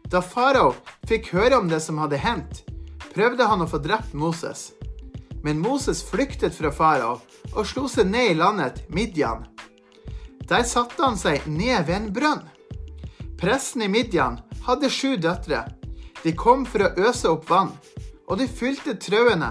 Da 0.08 0.20
farao 0.22 0.74
fikk 1.08 1.32
høre 1.34 1.58
om 1.58 1.68
det 1.68 1.80
som 1.84 1.98
hadde 2.00 2.20
hendt, 2.20 2.62
prøvde 3.12 3.48
han 3.48 3.64
å 3.64 3.68
få 3.68 3.80
drept 3.82 4.14
Moses. 4.16 4.72
Men 5.44 5.60
Moses 5.60 6.00
flyktet 6.06 6.56
fra 6.56 6.72
farao 6.72 7.18
og 7.52 7.66
slo 7.68 7.88
seg 7.90 8.08
ned 8.08 8.32
i 8.32 8.38
landet 8.38 8.84
Midjan. 8.88 9.44
Der 10.48 10.64
satte 10.68 11.00
han 11.02 11.16
seg 11.20 11.44
ned 11.48 11.88
ved 11.88 11.96
en 11.96 12.10
brønn. 12.16 12.44
Presten 13.40 13.84
i 13.84 13.90
Midjan 13.92 14.38
hadde 14.64 14.92
sju 14.92 15.16
døtre. 15.20 15.64
De 16.24 16.32
kom 16.32 16.64
for 16.68 16.86
å 16.86 17.08
øse 17.08 17.28
opp 17.28 17.48
vann, 17.50 17.72
og 18.28 18.40
de 18.40 18.48
fylte 18.48 18.96
trauene 19.00 19.50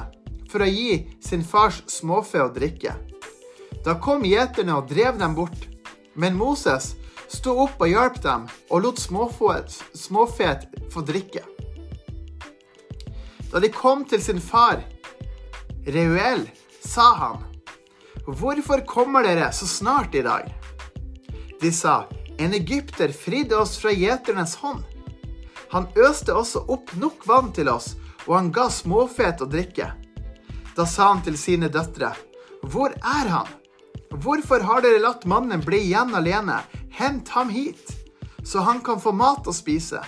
for 0.49 0.65
å 0.65 0.69
gi 0.69 1.03
sin 1.21 1.45
fars 1.45 1.83
småfe 1.89 2.41
å 2.41 2.49
drikke. 2.53 2.95
Da 3.83 3.97
kom 3.99 4.23
gjeterne 4.23 4.77
og 4.79 4.87
drev 4.91 5.17
dem 5.19 5.35
bort. 5.35 5.67
Men 6.15 6.37
Moses 6.37 6.93
sto 7.31 7.55
opp 7.65 7.81
og 7.81 7.89
hjalp 7.89 8.19
dem, 8.23 8.45
og 8.69 8.85
lot 8.85 9.01
småfet 9.01 10.67
få 10.93 11.03
drikke. 11.05 11.43
Da 13.51 13.61
de 13.61 13.69
kom 13.73 14.05
til 14.09 14.21
sin 14.21 14.41
far, 14.41 14.81
Reuel, 15.85 16.47
sa 16.81 17.13
han, 17.19 17.41
Hvorfor 18.23 18.85
kommer 18.87 19.25
dere 19.27 19.49
så 19.51 19.67
snart 19.67 20.15
i 20.15 20.21
dag? 20.23 20.47
De 21.61 21.71
sa, 21.71 22.05
En 22.39 22.53
egypter 22.53 23.11
fridde 23.13 23.57
oss 23.57 23.75
fra 23.77 23.91
gjeternes 23.91 24.55
hånd. 24.55 24.81
Han 25.69 25.85
øste 25.95 26.33
også 26.33 26.63
opp 26.71 26.95
nok 26.97 27.27
vann 27.27 27.51
til 27.53 27.69
oss, 27.69 27.93
og 28.25 28.35
han 28.37 28.49
ga 28.53 28.69
småfet 28.73 29.43
å 29.43 29.49
drikke. 29.49 29.91
Da 30.73 30.85
sa 30.89 31.11
han 31.11 31.21
til 31.25 31.37
sine 31.37 31.69
døtre, 31.69 32.13
Hvor 32.63 32.89
er 32.89 33.29
han? 33.29 33.51
Hvorfor 34.23 34.63
har 34.63 34.83
dere 34.85 35.01
latt 35.01 35.25
mannen 35.25 35.61
bli 35.61 35.79
igjen 35.87 36.13
alene? 36.15 36.61
Hent 36.93 37.29
ham 37.33 37.49
hit, 37.49 37.95
så 38.43 38.61
han 38.67 38.81
kan 38.85 39.01
få 39.01 39.11
mat 39.11 39.47
å 39.49 39.53
spise. 39.55 40.03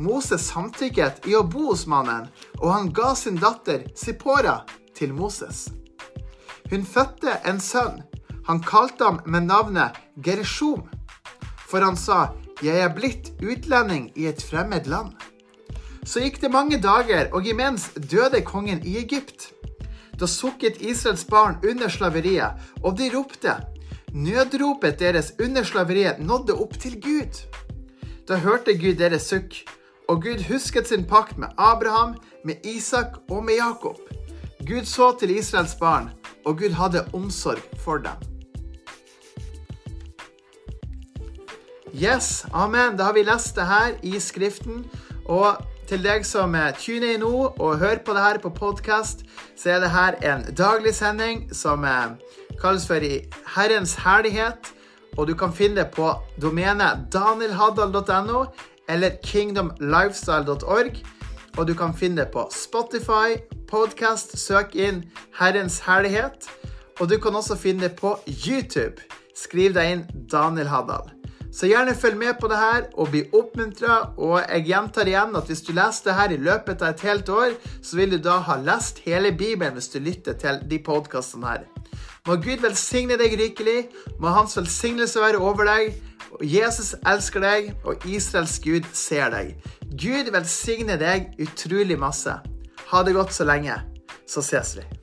Moses 0.00 0.46
samtykket 0.48 1.26
i 1.28 1.36
å 1.36 1.42
bo 1.44 1.68
hos 1.70 1.84
mannen, 1.86 2.30
og 2.60 2.70
han 2.72 2.88
ga 2.96 3.12
sin 3.18 3.36
datter 3.36 3.84
Sippora 3.98 4.62
til 4.96 5.12
Moses. 5.12 5.68
Hun 6.72 6.86
fødte 6.88 7.36
en 7.44 7.60
sønn. 7.60 8.00
Han 8.48 8.62
kalte 8.64 9.04
ham 9.04 9.20
med 9.26 9.46
navnet 9.46 9.98
Gershom, 10.24 10.88
for 11.68 11.80
han 11.80 11.96
sa, 11.96 12.32
'Jeg 12.62 12.78
er 12.78 12.94
blitt 12.94 13.32
utlending 13.42 14.10
i 14.16 14.26
et 14.26 14.42
fremmed 14.42 14.86
land'. 14.86 15.18
Så 16.04 16.20
gikk 16.20 16.40
det 16.40 16.50
mange 16.50 16.78
dager, 16.82 17.28
og 17.32 17.46
imens 17.46 17.90
døde 17.94 18.40
kongen 18.42 18.80
i 18.86 18.96
Egypt. 18.98 19.52
Da 20.22 20.28
sukket 20.30 20.76
Israels 20.86 21.24
barn 21.26 21.56
under 21.66 21.90
slaveriet, 21.90 22.54
og 22.86 22.94
de 22.98 23.08
ropte. 23.10 23.56
Nødropet 24.14 25.00
deres 25.00 25.32
under 25.42 25.64
slaveriet 25.66 26.20
nådde 26.22 26.54
opp 26.62 26.76
til 26.78 26.94
Gud. 27.02 27.40
Da 28.28 28.38
hørte 28.38 28.76
Gud 28.78 29.00
deres 29.00 29.26
sukk, 29.32 29.56
og 30.08 30.22
Gud 30.22 30.44
husket 30.46 30.86
sin 30.88 31.08
pakt 31.10 31.38
med 31.42 31.48
Abraham, 31.58 32.14
med 32.44 32.62
Isak 32.62 33.18
og 33.30 33.42
med 33.44 33.58
Jakob. 33.58 33.98
Gud 34.68 34.86
så 34.86 35.10
til 35.18 35.34
Israels 35.34 35.74
barn, 35.74 36.12
og 36.46 36.58
Gud 36.58 36.78
hadde 36.78 37.02
omsorg 37.12 37.64
for 37.82 37.98
dem. 37.98 38.22
Yes, 41.90 42.46
amen. 42.52 42.94
Da 42.96 43.10
har 43.10 43.12
vi 43.12 43.26
lest 43.26 43.56
det 43.56 43.66
her 43.66 43.98
i 44.02 44.20
Skriften. 44.20 44.86
Og 45.26 45.71
til 45.88 46.02
deg 46.04 46.26
som 46.26 46.54
tuner 46.78 47.14
inn 47.14 47.24
nå 47.24 47.32
og 47.50 47.78
hører 47.80 48.02
på 48.04 48.14
det 48.16 48.22
her 48.24 48.38
på 48.42 48.52
podkast, 48.56 49.24
så 49.56 49.76
er 49.76 49.82
det 49.82 49.90
her 49.94 50.18
en 50.22 50.44
daglig 50.56 50.94
sending 50.94 51.48
som 51.54 51.86
kalles 52.60 52.86
for 52.86 53.02
I 53.02 53.24
Herrens 53.56 53.94
herlighet. 54.04 54.72
Og 55.18 55.28
du 55.28 55.34
kan 55.36 55.52
finne 55.52 55.82
det 55.82 55.90
på 55.92 56.08
domenet 56.40 57.08
danielhaddal.no 57.12 58.44
eller 58.88 59.18
kingdomlifestyle.org. 59.24 61.02
Og 61.58 61.68
du 61.68 61.74
kan 61.74 61.94
finne 61.94 62.22
det 62.22 62.30
på 62.32 62.46
Spotify, 62.50 63.36
podkast, 63.68 64.38
søk 64.38 64.74
inn 64.74 65.04
Herrens 65.38 65.82
herlighet. 65.84 66.48
Og 67.00 67.10
du 67.10 67.18
kan 67.20 67.36
også 67.36 67.56
finne 67.56 67.88
det 67.88 67.96
på 68.00 68.16
YouTube. 68.26 69.04
Skriv 69.36 69.74
deg 69.76 69.96
inn 69.96 70.06
Daniel 70.32 70.72
Haddal. 70.72 71.21
Så 71.52 71.68
gjerne 71.68 71.94
følg 71.94 72.16
med 72.16 72.38
på 72.40 72.48
det 72.48 72.56
her 72.56 72.86
og 72.96 73.10
bli 73.12 73.22
oppmuntra. 73.36 73.98
Og 74.16 74.38
jeg 74.40 74.64
gjentar 74.70 75.08
igjen 75.08 75.36
at 75.36 75.50
hvis 75.50 75.64
du 75.66 75.74
leser 75.76 76.08
det 76.08 76.16
her 76.16 76.32
i 76.32 76.40
løpet 76.40 76.82
av 76.82 76.94
et 76.94 77.04
helt 77.08 77.28
år, 77.28 77.58
så 77.84 77.98
vil 77.98 78.14
du 78.14 78.22
da 78.24 78.38
ha 78.46 78.56
lest 78.56 79.02
hele 79.04 79.34
Bibelen 79.36 79.76
hvis 79.76 79.92
du 79.92 80.00
lytter 80.00 80.38
til 80.40 80.62
de 80.70 80.80
podkastene 80.82 81.52
her. 81.52 81.68
Må 82.26 82.38
Gud 82.40 82.62
velsigne 82.62 83.18
deg 83.20 83.36
rikelig. 83.40 83.90
Må 84.22 84.32
Hans 84.32 84.56
velsignelse 84.56 85.20
være 85.20 85.42
over 85.42 85.68
deg. 85.68 85.92
Og 86.32 86.46
Jesus 86.48 86.94
elsker 87.04 87.44
deg, 87.44 87.72
og 87.84 88.06
Israels 88.08 88.56
Gud 88.64 88.88
ser 88.96 89.28
deg. 89.34 89.52
Gud 89.92 90.32
velsigne 90.32 90.96
deg 90.96 91.36
utrolig 91.42 92.00
masse. 92.00 92.38
Ha 92.88 93.04
det 93.04 93.18
godt 93.18 93.36
så 93.36 93.44
lenge. 93.44 93.76
Så 94.24 94.40
ses 94.40 94.76
vi. 94.80 95.01